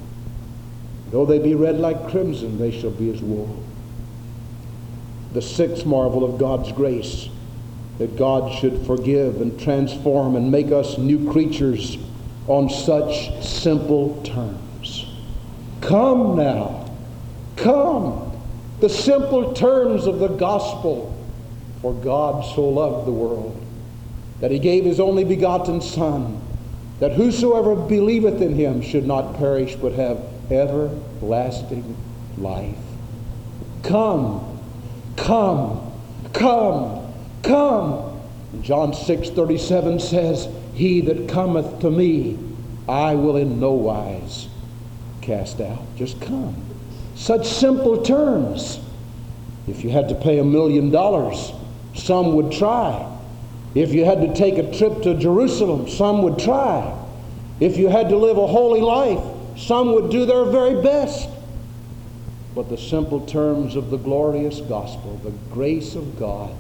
Though 1.12 1.26
they 1.26 1.39
be 1.39 1.56
red 1.56 1.78
like 1.78 2.10
crimson, 2.10 2.58
they 2.58 2.71
shall 2.71 2.89
be 2.89 3.12
as 3.13 3.21
wool. 3.21 3.62
The 5.34 5.41
sixth 5.41 5.86
marvel 5.86 6.23
of 6.23 6.39
God's 6.39 6.71
grace 6.71 7.28
that 7.97 8.15
God 8.17 8.51
should 8.60 8.86
forgive 8.86 9.41
and 9.41 9.60
transform 9.60 10.36
and 10.36 10.51
make 10.51 10.71
us 10.71 10.97
new 10.97 11.32
creatures 11.32 11.97
on 12.47 12.69
such 12.69 13.43
simple 13.43 14.21
terms. 14.23 15.06
Come 15.82 16.36
now. 16.36 16.89
Come. 17.56 18.32
The 18.79 18.89
simple 18.89 19.53
terms 19.53 20.08
of 20.08 20.19
the 20.19 20.27
gospel. 20.27 21.15
For 21.82 21.93
God 21.93 22.45
so 22.56 22.67
loved 22.69 23.06
the 23.06 23.12
world 23.12 23.60
that 24.39 24.51
he 24.51 24.60
gave 24.60 24.84
his 24.84 24.99
only 24.99 25.23
begotten 25.23 25.79
Son, 25.79 26.41
that 26.99 27.13
whosoever 27.13 27.75
believeth 27.75 28.41
in 28.41 28.56
him 28.56 28.82
should 28.82 29.06
not 29.06 29.38
perish 29.38 29.75
but 29.75 29.93
have 29.93 30.17
everlasting 30.51 31.95
life. 32.38 32.75
Come, 33.84 34.60
come, 35.15 35.93
come. 36.34 37.03
Come. 37.43 38.21
John 38.62 38.93
6 38.93 39.29
37 39.29 39.99
says, 39.99 40.47
He 40.73 41.01
that 41.01 41.27
cometh 41.27 41.79
to 41.82 41.91
me, 41.91 42.39
I 42.88 43.15
will 43.15 43.38
in 43.38 43.60
no 43.60 43.71
wise 43.71 44.47
cast 45.21 45.62
out. 45.62 45.82
Just 45.95 46.19
come. 46.21 46.56
Such 47.15 47.47
simple 47.47 48.03
terms. 48.03 48.79
If 49.67 49.84
you 49.84 49.89
had 49.89 50.10
to 50.10 50.15
pay 50.15 50.39
a 50.39 50.43
million 50.43 50.91
dollars, 50.91 51.53
some 51.95 52.36
would 52.36 52.51
try. 52.51 53.10
If 53.75 53.93
you 53.93 54.06
had 54.06 54.21
to 54.21 54.34
take 54.36 54.58
a 54.58 54.77
trip 54.77 55.01
to 55.03 55.15
Jerusalem, 55.15 55.89
some 55.89 56.21
would 56.23 56.38
try. 56.38 56.93
If 57.60 57.77
you 57.77 57.88
had 57.88 58.10
to 58.10 58.17
live 58.17 58.38
a 58.38 58.47
holy 58.47 58.82
life, 58.82 59.23
some 59.58 59.93
would 59.93 60.12
do 60.12 60.25
their 60.25 60.45
very 60.45 60.82
best. 60.82 61.29
But 62.53 62.69
the 62.69 62.77
simple 62.77 63.25
terms 63.25 63.75
of 63.75 63.89
the 63.89 63.97
glorious 63.97 64.60
gospel, 64.60 65.19
the 65.23 65.32
grace 65.53 65.95
of 65.95 66.19
God, 66.19 66.53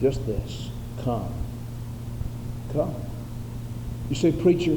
just 0.00 0.26
this 0.26 0.70
come. 1.02 1.32
Come. 2.72 2.94
You 4.08 4.16
say, 4.16 4.32
Preacher, 4.32 4.76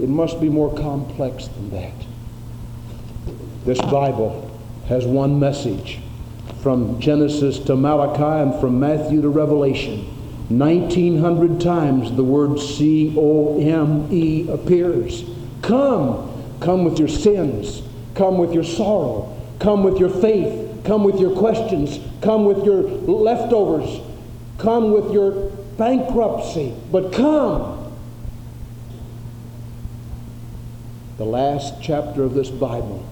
it 0.00 0.08
must 0.08 0.40
be 0.40 0.48
more 0.48 0.74
complex 0.74 1.48
than 1.48 1.70
that. 1.70 1.94
This 3.64 3.80
Bible 3.80 4.50
has 4.88 5.06
one 5.06 5.38
message 5.38 6.00
from 6.62 7.00
Genesis 7.00 7.58
to 7.60 7.76
Malachi 7.76 8.50
and 8.50 8.60
from 8.60 8.78
Matthew 8.78 9.22
to 9.22 9.28
Revelation. 9.28 10.06
1900 10.48 11.60
times 11.60 12.14
the 12.16 12.24
word 12.24 12.58
C 12.58 13.14
O 13.16 13.58
M 13.58 14.08
E 14.12 14.48
appears. 14.50 15.24
Come. 15.62 16.30
Come 16.60 16.84
with 16.84 16.98
your 16.98 17.08
sins. 17.08 17.82
Come 18.14 18.38
with 18.38 18.52
your 18.52 18.64
sorrow. 18.64 19.34
Come 19.58 19.82
with 19.82 19.98
your 19.98 20.10
faith. 20.10 20.84
Come 20.84 21.04
with 21.04 21.18
your 21.18 21.34
questions. 21.34 21.98
Come 22.20 22.44
with 22.44 22.64
your 22.64 22.82
leftovers. 22.82 24.03
Come 24.58 24.92
with 24.92 25.12
your 25.12 25.50
bankruptcy, 25.76 26.74
but 26.90 27.12
come. 27.12 27.92
The 31.16 31.24
last 31.24 31.74
chapter 31.80 32.24
of 32.24 32.34
this 32.34 32.50
Bible, 32.50 33.06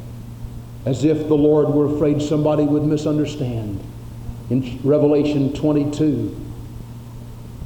as 0.84 1.04
if 1.04 1.28
the 1.28 1.34
Lord 1.34 1.68
were 1.68 1.94
afraid 1.94 2.20
somebody 2.20 2.64
would 2.64 2.84
misunderstand. 2.84 3.80
In 4.50 4.80
Revelation 4.82 5.52
22, 5.52 6.36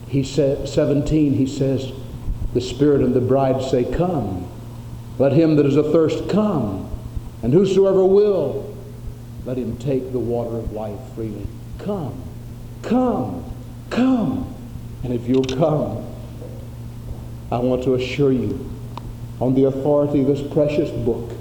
he 0.08 0.22
said, 0.22 0.68
17, 0.68 1.34
he 1.34 1.46
says, 1.46 1.90
The 2.54 2.60
Spirit 2.60 3.00
and 3.00 3.14
the 3.14 3.20
bride 3.20 3.62
say, 3.62 3.84
Come. 3.84 4.48
Let 5.18 5.32
him 5.32 5.56
that 5.56 5.66
is 5.66 5.76
athirst 5.76 6.28
come. 6.28 6.90
And 7.42 7.52
whosoever 7.52 8.04
will, 8.04 8.76
let 9.44 9.56
him 9.56 9.76
take 9.78 10.12
the 10.12 10.18
water 10.18 10.56
of 10.56 10.72
life 10.72 10.98
freely. 11.14 11.46
Come. 11.78 12.22
Come. 12.82 13.45
Come. 13.90 14.54
And 15.02 15.12
if 15.12 15.28
you'll 15.28 15.44
come, 15.44 16.04
I 17.50 17.58
want 17.58 17.84
to 17.84 17.94
assure 17.94 18.32
you, 18.32 18.68
on 19.40 19.54
the 19.54 19.64
authority 19.64 20.22
of 20.22 20.26
this 20.26 20.42
precious 20.52 20.90
book, 20.90 21.32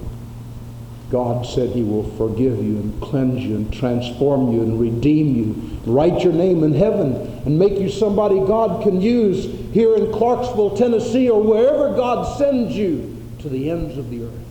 God 1.10 1.45
said 1.45 1.69
He 1.69 1.81
will 1.81 2.10
forgive 2.12 2.63
you 2.63 2.77
and 2.77 3.01
cleanse 3.01 3.43
you 3.43 3.55
and 3.55 3.73
transform 3.73 4.51
you 4.51 4.62
and 4.62 4.79
redeem 4.79 5.36
you, 5.36 5.79
write 5.86 6.23
your 6.23 6.34
name 6.34 6.63
in 6.63 6.73
heaven, 6.73 7.15
and 7.45 7.58
make 7.58 7.79
you 7.79 7.89
somebody 7.89 8.36
God 8.39 8.84
can 8.84 9.01
use 9.01 9.45
here 9.73 9.95
in 9.95 10.12
Clarksville, 10.12 10.75
Tennessee, 10.75 11.29
or 11.29 11.41
wherever 11.41 11.95
God 11.95 12.38
sends 12.38 12.75
you 12.75 13.21
to 13.39 13.49
the 13.49 13.69
ends 13.69 13.97
of 13.97 14.10
the 14.10 14.23
earth. 14.23 14.45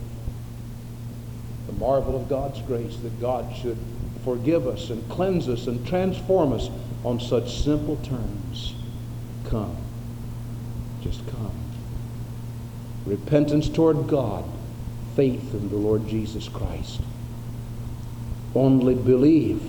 The 1.67 1.73
marvel 1.73 2.15
of 2.15 2.29
God's 2.29 2.61
grace 2.61 2.95
that 2.97 3.19
God 3.21 3.53
should 3.55 3.77
forgive 4.23 4.65
us 4.65 4.89
and 4.89 5.07
cleanse 5.09 5.47
us 5.47 5.67
and 5.67 5.85
transform 5.85 6.53
us 6.53 6.69
on 7.05 7.19
such 7.19 7.61
simple 7.61 7.97
terms. 7.97 8.73
Come. 9.45 9.77
Just 11.01 11.25
come. 11.27 11.51
Repentance 13.05 13.69
toward 13.69 14.07
God, 14.07 14.43
faith 15.15 15.53
in 15.53 15.69
the 15.69 15.75
Lord 15.75 16.07
Jesus 16.07 16.49
Christ. 16.49 16.99
Only 18.55 18.95
believe. 18.95 19.61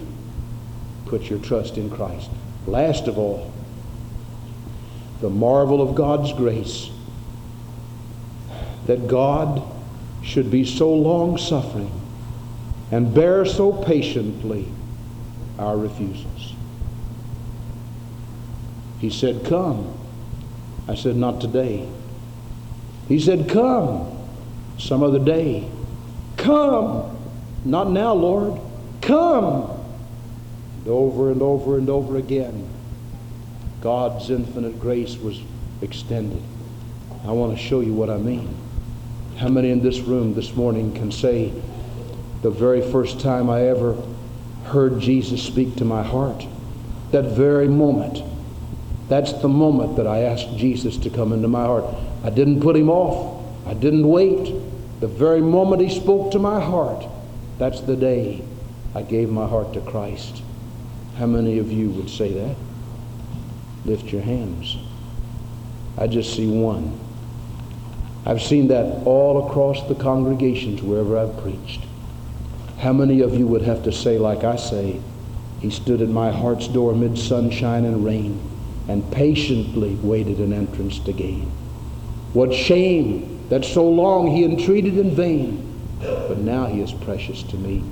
Put 1.05 1.29
your 1.31 1.39
trust 1.39 1.77
in 1.77 1.91
Christ. 1.91 2.31
Last 2.67 3.07
of 3.07 3.19
all, 3.19 3.53
the 5.21 5.31
marvel 5.31 5.81
of 5.83 5.95
God's 5.95 6.33
grace 6.33 6.91
that 8.87 9.07
God 9.07 9.63
should 10.23 10.51
be 10.51 10.65
so 10.65 10.93
long 10.93 11.39
suffering 11.39 11.93
and 12.91 13.15
bear 13.15 13.45
so 13.45 13.73
patiently 13.73 14.67
our 15.59 15.77
refusals. 15.77 16.56
He 19.01 19.11
said, 19.11 19.45
Come. 19.45 19.97
I 20.89 20.95
said, 20.95 21.17
Not 21.17 21.41
today. 21.41 21.89
He 23.09 23.21
said, 23.21 23.49
Come 23.49 24.13
some 24.79 25.03
other 25.03 25.19
day. 25.19 25.69
Come. 26.37 27.17
Not 27.65 27.91
now, 27.91 28.15
Lord. 28.15 28.61
Come. 29.01 29.71
And 30.79 30.89
over 30.89 31.31
and 31.31 31.43
over 31.43 31.79
and 31.79 31.91
over 31.91 32.17
again, 32.17 32.69
God's 33.81 34.31
infinite 34.31 34.79
grace 34.81 35.17
was 35.17 35.41
extended. 35.83 36.43
I 37.27 37.33
want 37.33 37.57
to 37.57 37.63
show 37.63 37.81
you 37.81 37.93
what 37.93 38.11
I 38.11 38.19
mean. 38.19 38.55
How 39.37 39.49
many 39.49 39.71
in 39.71 39.83
this 39.83 40.01
room 40.01 40.35
this 40.35 40.55
morning 40.55 40.95
can 40.95 41.11
say, 41.11 41.53
the 42.43 42.51
very 42.51 42.81
first 42.81 43.21
time 43.21 43.51
I 43.51 43.63
ever 43.63 44.01
heard 44.65 45.01
Jesus 45.01 45.43
speak 45.43 45.77
to 45.77 45.85
my 45.85 46.03
heart, 46.03 46.47
that 47.11 47.25
very 47.25 47.69
moment, 47.69 48.23
that's 49.09 49.33
the 49.35 49.49
moment 49.49 49.97
that 49.97 50.07
I 50.07 50.21
asked 50.23 50.57
Jesus 50.57 50.97
to 50.99 51.11
come 51.11 51.33
into 51.33 51.47
my 51.47 51.65
heart. 51.65 51.85
I 52.25 52.31
didn't 52.31 52.61
put 52.61 52.77
him 52.77 52.91
off. 52.91 53.45
I 53.67 53.75
didn't 53.75 54.09
wait. 54.09 54.53
The 55.01 55.07
very 55.07 55.41
moment 55.41 55.83
he 55.83 55.89
spoke 55.89 56.33
to 56.33 56.39
my 56.39 56.61
heart, 56.61 57.07
that's 57.59 57.81
the 57.81 57.97
day 57.97 58.43
I 58.95 59.03
gave 59.03 59.31
my 59.31 59.47
heart 59.47 59.73
to 59.75 59.81
Christ. 59.81 60.43
How 61.19 61.27
many 61.27 61.59
of 61.59 61.71
you 61.71 61.91
would 61.91 62.11
say 62.11 62.33
that? 62.33 62.57
Lift 63.85 64.13
your 64.13 64.23
hands. 64.23 64.77
I 65.97 66.09
just 66.09 66.35
see 66.35 66.49
one. 66.49 66.99
I've 68.25 68.43
seen 68.43 68.69
that 68.69 69.07
all 69.07 69.47
across 69.47 69.87
the 69.87 69.95
congregations 69.95 70.83
wherever 70.83 71.17
I've 71.17 71.41
preached. 71.41 71.81
How 72.79 72.93
many 72.93 73.21
of 73.21 73.39
you 73.39 73.47
would 73.47 73.63
have 73.63 73.85
to 73.85 73.93
say, 73.93 74.19
like 74.19 74.43
I 74.43 74.57
say, 74.57 75.01
He 75.61 75.71
stood 75.71 76.03
at 76.03 76.09
my 76.09 76.33
heart's 76.33 76.67
door 76.67 76.91
amid 76.91 77.17
sunshine 77.17 77.85
and 77.85 78.05
rain 78.05 78.56
and 78.89 79.11
patiently 79.13 79.95
waited 79.97 80.39
an 80.39 80.53
entrance 80.53 80.99
to 81.01 81.13
gain? 81.13 81.51
What 82.33 82.53
shame 82.53 83.49
that 83.49 83.65
so 83.65 83.89
long 83.89 84.29
He 84.29 84.45
entreated 84.45 84.99
in 84.99 85.15
vain, 85.15 85.73
but 86.01 86.39
now 86.39 86.67
He 86.67 86.81
is 86.81 86.93
precious 86.93 87.43
to 87.45 87.57
me. 87.57 87.83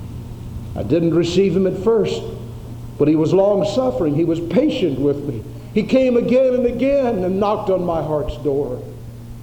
I 0.77 0.83
didn't 0.83 1.15
receive 1.15 1.57
Him 1.57 1.67
at 1.67 1.83
first, 1.83 2.23
but 2.99 3.09
He 3.09 3.17
was 3.17 3.33
long 3.33 3.65
suffering. 3.65 4.15
He 4.15 4.25
was 4.25 4.41
patient 4.41 4.99
with 4.99 5.25
me. 5.25 5.43
He 5.73 5.83
came 5.83 6.17
again 6.17 6.55
and 6.55 6.67
again 6.67 7.25
and 7.25 7.41
knocked 7.41 7.71
on 7.71 7.85
my 7.85 8.03
heart's 8.03 8.37
door. 8.39 8.83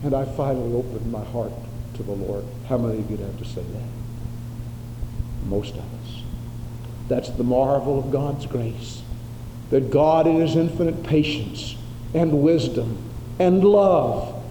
And 0.04 0.14
I 0.14 0.26
finally 0.26 0.74
opened 0.74 1.12
my 1.12 1.24
heart 1.26 1.52
to 1.96 2.04
the 2.04 2.14
Lord. 2.14 2.46
How 2.68 2.78
many 2.78 3.00
of 3.00 3.12
you 3.12 3.18
have 3.18 3.38
to 3.38 3.46
say 3.46 3.62
that? 3.62 5.48
Most 5.48 5.74
of 5.74 5.80
us. 5.80 6.24
That's 7.08 7.30
the 7.30 7.44
marvel 7.44 8.00
of 8.00 8.12
God's 8.12 8.46
grace. 8.46 9.02
That 9.72 9.90
God, 9.90 10.28
in 10.28 10.40
His 10.40 10.56
infinite 10.56 11.04
patience 11.04 11.76
and 12.14 12.44
wisdom 12.44 12.98
and 13.40 13.64
love, 13.64 14.42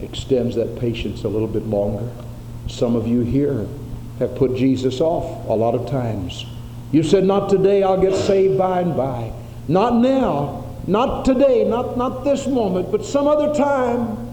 extends 0.00 0.56
that 0.56 0.78
patience 0.78 1.24
a 1.24 1.28
little 1.28 1.48
bit 1.48 1.66
longer. 1.66 2.10
Some 2.68 2.96
of 2.96 3.06
you 3.06 3.20
here 3.20 3.66
have 4.18 4.34
put 4.36 4.56
Jesus 4.56 5.00
off 5.00 5.48
a 5.48 5.52
lot 5.52 5.74
of 5.74 5.88
times. 5.88 6.46
You 6.92 7.02
said, 7.02 7.24
Not 7.24 7.48
today, 7.48 7.82
I'll 7.82 8.00
get 8.00 8.14
saved 8.14 8.58
by 8.58 8.80
and 8.80 8.96
by. 8.96 9.32
Not 9.68 9.96
now, 9.96 10.64
not 10.86 11.24
today, 11.24 11.64
not, 11.64 11.96
not 11.96 12.24
this 12.24 12.46
moment, 12.46 12.90
but 12.90 13.04
some 13.04 13.26
other 13.26 13.54
time. 13.54 14.30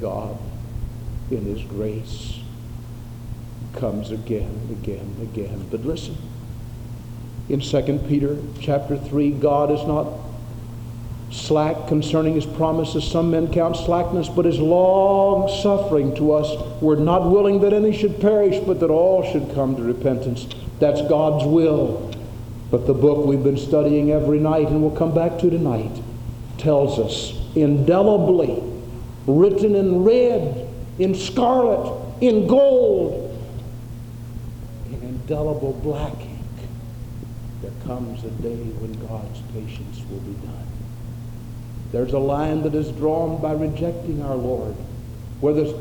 God, 0.00 0.38
in 1.30 1.44
His 1.44 1.62
grace, 1.62 2.40
comes 3.74 4.10
again 4.10 4.42
and 4.42 4.70
again 4.70 5.00
and 5.00 5.22
again. 5.22 5.66
But 5.70 5.84
listen, 5.84 6.16
in 7.48 7.60
2 7.60 8.00
Peter 8.08 8.36
chapter 8.60 8.96
3, 8.96 9.30
God 9.32 9.70
is 9.70 9.86
not 9.86 10.08
slack 11.30 11.86
concerning 11.86 12.34
his 12.34 12.46
promises. 12.46 13.08
Some 13.08 13.30
men 13.30 13.52
count 13.52 13.76
slackness, 13.76 14.28
but 14.28 14.46
is 14.46 14.58
long 14.58 15.48
suffering 15.62 16.14
to 16.16 16.32
us. 16.32 16.50
We're 16.80 16.96
not 16.96 17.30
willing 17.30 17.60
that 17.60 17.72
any 17.72 17.96
should 17.96 18.20
perish, 18.20 18.58
but 18.64 18.80
that 18.80 18.90
all 18.90 19.30
should 19.30 19.54
come 19.54 19.76
to 19.76 19.82
repentance. 19.82 20.46
That's 20.80 21.02
God's 21.02 21.44
will. 21.44 22.12
But 22.70 22.86
the 22.86 22.94
book 22.94 23.26
we've 23.26 23.44
been 23.44 23.56
studying 23.56 24.10
every 24.10 24.40
night 24.40 24.68
and 24.68 24.82
we'll 24.82 24.96
come 24.96 25.14
back 25.14 25.38
to 25.38 25.50
tonight 25.50 26.02
tells 26.58 26.98
us 26.98 27.38
indelibly, 27.54 28.60
written 29.26 29.76
in 29.76 30.02
red, 30.02 30.68
in 30.98 31.14
scarlet, 31.14 32.02
in 32.20 32.48
gold, 32.48 33.22
in 34.90 35.00
indelible 35.02 35.74
black 35.74 36.14
there 37.62 37.72
comes 37.84 38.24
a 38.24 38.30
day 38.30 38.56
when 38.56 38.92
God's 39.06 39.40
patience 39.52 40.02
will 40.10 40.20
be 40.20 40.34
done. 40.46 40.66
There's 41.92 42.12
a 42.12 42.18
line 42.18 42.62
that 42.62 42.74
is 42.74 42.90
drawn 42.92 43.40
by 43.40 43.52
rejecting 43.52 44.22
our 44.22 44.34
Lord, 44.34 44.74
where 45.40 45.54
the 45.54 45.78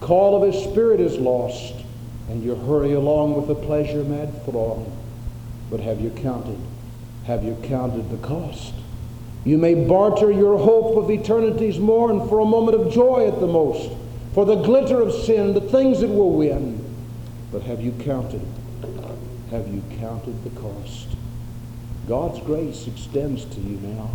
call 0.00 0.36
of 0.36 0.52
His 0.52 0.62
Spirit 0.64 1.00
is 1.00 1.18
lost, 1.18 1.74
and 2.28 2.42
you 2.42 2.54
hurry 2.54 2.92
along 2.92 3.34
with 3.36 3.48
the 3.48 3.54
pleasure-mad 3.54 4.44
throng. 4.44 4.90
But 5.70 5.80
have 5.80 6.00
you 6.00 6.10
counted? 6.10 6.58
Have 7.24 7.42
you 7.44 7.56
counted 7.62 8.10
the 8.10 8.26
cost? 8.26 8.74
You 9.44 9.58
may 9.58 9.86
barter 9.86 10.30
your 10.30 10.58
hope 10.58 10.96
of 10.96 11.10
eternity's 11.10 11.78
morn 11.78 12.28
for 12.28 12.40
a 12.40 12.44
moment 12.44 12.80
of 12.80 12.92
joy 12.92 13.28
at 13.28 13.40
the 13.40 13.46
most, 13.46 13.90
for 14.34 14.44
the 14.44 14.56
glitter 14.56 15.00
of 15.00 15.12
sin, 15.12 15.54
the 15.54 15.60
things 15.60 16.02
it 16.02 16.10
will 16.10 16.32
win. 16.32 16.84
But 17.52 17.62
have 17.62 17.80
you 17.80 17.92
counted? 17.92 18.42
Have 19.50 19.68
you 19.68 19.82
counted 20.00 20.42
the 20.44 20.60
cost? 20.60 21.13
God's 22.06 22.40
grace 22.40 22.86
extends 22.86 23.44
to 23.46 23.60
you 23.60 23.78
now, 23.78 24.10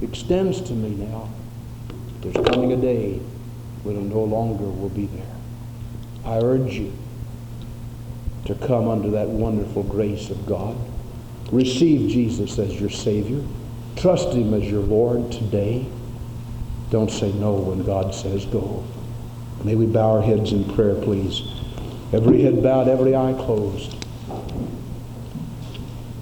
extends 0.00 0.60
to 0.62 0.72
me 0.72 0.90
now. 0.90 1.28
There's 2.20 2.46
coming 2.46 2.72
a 2.72 2.76
day 2.76 3.18
when 3.82 3.96
it 3.96 4.02
no 4.02 4.24
longer 4.24 4.64
will 4.64 4.88
be 4.88 5.06
there. 5.06 5.36
I 6.24 6.38
urge 6.38 6.72
you 6.72 6.92
to 8.46 8.54
come 8.54 8.88
under 8.88 9.10
that 9.10 9.28
wonderful 9.28 9.82
grace 9.82 10.30
of 10.30 10.46
God. 10.46 10.76
Receive 11.52 12.10
Jesus 12.10 12.58
as 12.58 12.80
your 12.80 12.90
Savior. 12.90 13.44
Trust 13.96 14.32
Him 14.32 14.54
as 14.54 14.64
your 14.70 14.82
Lord 14.82 15.30
today. 15.30 15.86
Don't 16.90 17.10
say 17.10 17.32
no 17.32 17.54
when 17.54 17.84
God 17.84 18.14
says 18.14 18.46
go. 18.46 18.84
May 19.64 19.74
we 19.74 19.86
bow 19.86 20.16
our 20.16 20.22
heads 20.22 20.52
in 20.52 20.64
prayer, 20.74 20.94
please. 20.94 21.42
Every 22.12 22.42
head 22.42 22.62
bowed, 22.62 22.88
every 22.88 23.14
eye 23.14 23.34
closed. 23.34 23.94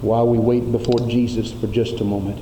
While 0.01 0.27
we 0.27 0.37
wait 0.37 0.71
before 0.71 1.07
Jesus 1.07 1.51
for 1.51 1.67
just 1.67 1.99
a 2.01 2.03
moment, 2.03 2.39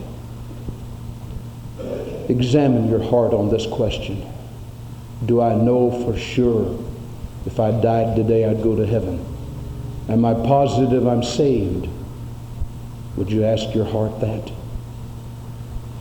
examine 2.29 2.89
your 2.89 3.03
heart 3.03 3.33
on 3.33 3.49
this 3.49 3.65
question. 3.65 4.25
Do 5.25 5.41
I 5.41 5.55
know 5.55 6.03
for 6.03 6.17
sure 6.17 6.83
if 7.45 7.59
I 7.59 7.71
died 7.71 8.15
today 8.15 8.45
I'd 8.45 8.61
go 8.61 8.75
to 8.75 8.85
heaven? 8.85 9.25
Am 10.09 10.25
I 10.25 10.33
positive 10.33 11.07
I'm 11.07 11.23
saved? 11.23 11.87
Would 13.15 13.31
you 13.31 13.45
ask 13.45 13.73
your 13.73 13.85
heart 13.85 14.19
that? 14.19 14.51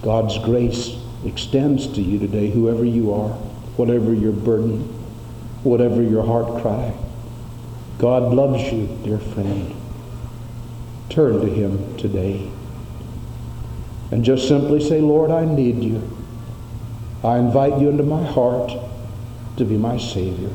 God's 0.03 0.37
grace 0.39 0.97
extends 1.25 1.87
to 1.95 2.03
you 2.03 2.19
today, 2.19 2.51
whoever 2.51 2.85
you 2.85 3.15
are, 3.15 3.31
whatever 3.77 4.13
your 4.13 4.33
burden, 4.33 4.81
whatever 5.63 6.03
your 6.03 6.25
heart 6.25 6.61
cry. 6.61 6.93
God 7.99 8.35
loves 8.35 8.73
you, 8.73 8.87
dear 9.05 9.19
friend. 9.19 9.75
Turn 11.15 11.41
to 11.43 11.47
Him 11.47 11.97
today. 11.97 12.51
And 14.11 14.25
just 14.25 14.49
simply 14.49 14.81
say, 14.81 15.01
Lord, 15.01 15.31
I 15.31 15.45
need 15.45 15.81
you. 15.81 16.03
I 17.23 17.39
invite 17.39 17.81
you 17.81 17.89
into 17.89 18.03
my 18.03 18.25
heart 18.25 18.73
to 19.57 19.65
be 19.65 19.77
my 19.77 19.97
Savior. 19.97 20.51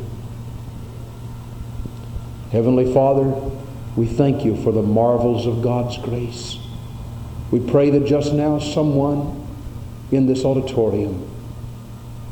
Heavenly 2.51 2.93
Father, 2.93 3.23
we 3.95 4.05
thank 4.05 4.43
you 4.43 4.61
for 4.61 4.73
the 4.73 4.81
marvels 4.81 5.47
of 5.47 5.61
God's 5.61 5.97
grace. 5.97 6.57
We 7.51 7.61
pray 7.61 7.89
that 7.91 8.05
just 8.05 8.33
now 8.33 8.59
someone 8.59 9.47
in 10.11 10.25
this 10.25 10.43
auditorium 10.43 11.25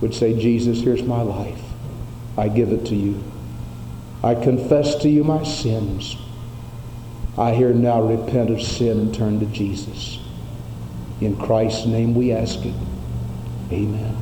would 0.01 0.13
say, 0.13 0.38
Jesus, 0.38 0.82
here's 0.82 1.03
my 1.03 1.21
life. 1.21 1.61
I 2.38 2.49
give 2.49 2.73
it 2.73 2.86
to 2.88 2.95
you. 2.95 3.23
I 4.21 4.36
confess 4.36 4.95
to 4.95 5.09
you 5.09 5.23
my 5.23 5.45
sins. 5.45 6.17
I 7.38 7.54
here 7.54 7.74
now 7.74 8.02
repent 8.02 8.50
of 8.50 8.62
sin 8.62 9.00
and 9.00 9.14
turn 9.14 9.40
to 9.40 9.46
Jesus. 9.48 10.20
In 11.22 11.38
Christ's 11.38 11.86
name 11.86 12.16
we 12.16 12.32
ask 12.32 12.66
it. 12.66 12.74
Amen. 13.72 14.16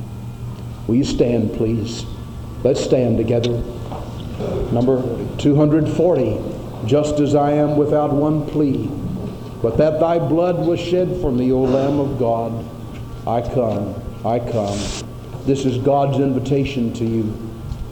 Will 0.86 0.96
you 0.96 1.04
stand, 1.04 1.54
please? 1.54 2.04
Let's 2.62 2.82
stand 2.82 3.16
together. 3.16 3.62
Number 4.70 5.02
240. 5.38 6.56
Just 6.84 7.20
as 7.20 7.34
I 7.34 7.52
am 7.52 7.76
without 7.76 8.12
one 8.12 8.46
plea, 8.46 8.86
but 9.62 9.78
that 9.78 9.98
thy 9.98 10.18
blood 10.18 10.64
was 10.64 10.78
shed 10.78 11.08
for 11.20 11.32
me, 11.32 11.50
O 11.50 11.62
Lamb 11.62 11.98
of 11.98 12.18
God, 12.18 12.64
I 13.26 13.40
come, 13.40 13.94
I 14.24 14.38
come. 14.38 14.78
This 15.46 15.64
is 15.64 15.78
God's 15.78 16.18
invitation 16.18 16.92
to 16.94 17.04
you. 17.04 17.22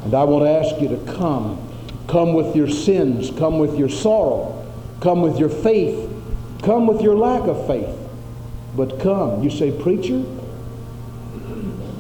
And 0.05 0.15
I 0.15 0.23
want 0.25 0.45
to 0.45 0.51
ask 0.51 0.81
you 0.81 0.89
to 0.89 1.13
come. 1.15 1.61
Come 2.07 2.35
with 2.35 2.55
your 2.55 2.69
sins, 2.69 3.31
come 3.39 3.59
with 3.59 3.79
your 3.79 3.89
sorrow, 3.89 4.64
come 5.05 5.21
with 5.21 5.39
your 5.39 5.51
faith, 5.51 6.11
come 6.63 6.87
with 6.87 7.03
your 7.03 7.15
lack 7.15 7.43
of 7.43 7.67
faith. 7.67 7.95
But 8.75 8.99
come. 8.99 9.43
You 9.45 9.51
say, 9.51 9.71
Preacher, 9.71 10.25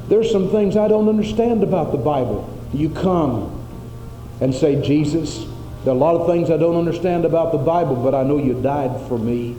there's 0.08 0.32
some 0.32 0.48
things 0.50 0.76
I 0.76 0.88
don't 0.88 1.08
understand 1.08 1.62
about 1.62 1.92
the 1.92 1.98
Bible. 1.98 2.50
You 2.72 2.88
come 2.88 3.66
and 4.40 4.54
say, 4.54 4.80
Jesus, 4.82 5.44
there 5.84 5.92
are 5.92 5.96
a 5.96 6.00
lot 6.00 6.16
of 6.16 6.26
things 6.26 6.50
I 6.50 6.56
don't 6.56 6.76
understand 6.76 7.26
about 7.26 7.52
the 7.52 7.58
Bible, 7.58 7.94
but 7.94 8.14
I 8.14 8.22
know 8.22 8.38
you 8.38 8.60
died 8.62 9.06
for 9.06 9.18
me, 9.18 9.54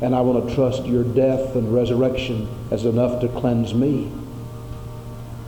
and 0.00 0.14
I 0.14 0.20
want 0.20 0.48
to 0.48 0.54
trust 0.54 0.86
your 0.86 1.02
death 1.02 1.56
and 1.56 1.74
resurrection 1.74 2.48
as 2.70 2.84
enough 2.84 3.20
to 3.22 3.28
cleanse 3.28 3.74
me. 3.74 4.10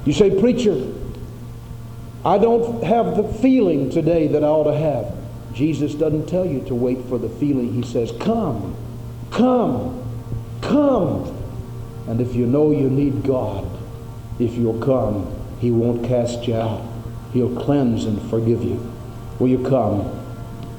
You 0.04 0.12
say, 0.12 0.38
Preacher, 0.38 0.92
I 2.24 2.38
don't 2.38 2.82
have 2.82 3.16
the 3.16 3.24
feeling 3.40 3.88
today 3.88 4.26
that 4.26 4.42
I 4.42 4.48
ought 4.48 4.64
to 4.64 4.76
have. 4.76 5.19
Jesus 5.52 5.94
doesn't 5.94 6.26
tell 6.26 6.46
you 6.46 6.62
to 6.66 6.74
wait 6.74 7.04
for 7.06 7.18
the 7.18 7.28
feeling. 7.28 7.72
He 7.72 7.82
says, 7.82 8.12
Come, 8.20 8.74
come, 9.30 10.02
come. 10.60 11.36
And 12.06 12.20
if 12.20 12.34
you 12.34 12.46
know 12.46 12.70
you 12.70 12.88
need 12.88 13.24
God, 13.24 13.66
if 14.38 14.54
you'll 14.54 14.80
come, 14.80 15.32
He 15.60 15.70
won't 15.70 16.06
cast 16.06 16.46
you 16.46 16.56
out. 16.56 16.86
He'll 17.32 17.54
cleanse 17.60 18.04
and 18.04 18.20
forgive 18.30 18.62
you. 18.62 18.92
Will 19.38 19.48
you 19.48 19.64
come? 19.68 20.00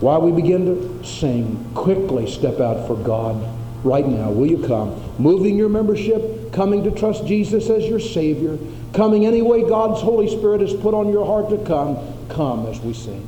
While 0.01 0.21
we 0.21 0.31
begin 0.31 0.65
to 0.65 1.05
sing, 1.05 1.71
quickly 1.75 2.29
step 2.29 2.59
out 2.59 2.87
for 2.87 2.95
God 2.95 3.37
right 3.83 4.05
now. 4.05 4.31
Will 4.31 4.47
you 4.47 4.65
come? 4.65 4.99
Moving 5.17 5.57
your 5.57 5.69
membership, 5.69 6.51
coming 6.51 6.83
to 6.83 6.91
trust 6.91 7.25
Jesus 7.27 7.69
as 7.69 7.85
your 7.85 7.99
Savior, 7.99 8.57
coming 8.93 9.25
any 9.25 9.41
way 9.41 9.67
God's 9.67 10.01
Holy 10.01 10.27
Spirit 10.27 10.61
has 10.61 10.73
put 10.73 10.93
on 10.93 11.11
your 11.11 11.25
heart 11.25 11.49
to 11.49 11.63
come. 11.65 11.97
Come 12.29 12.65
as 12.67 12.79
we 12.79 12.93
sing. 12.93 13.27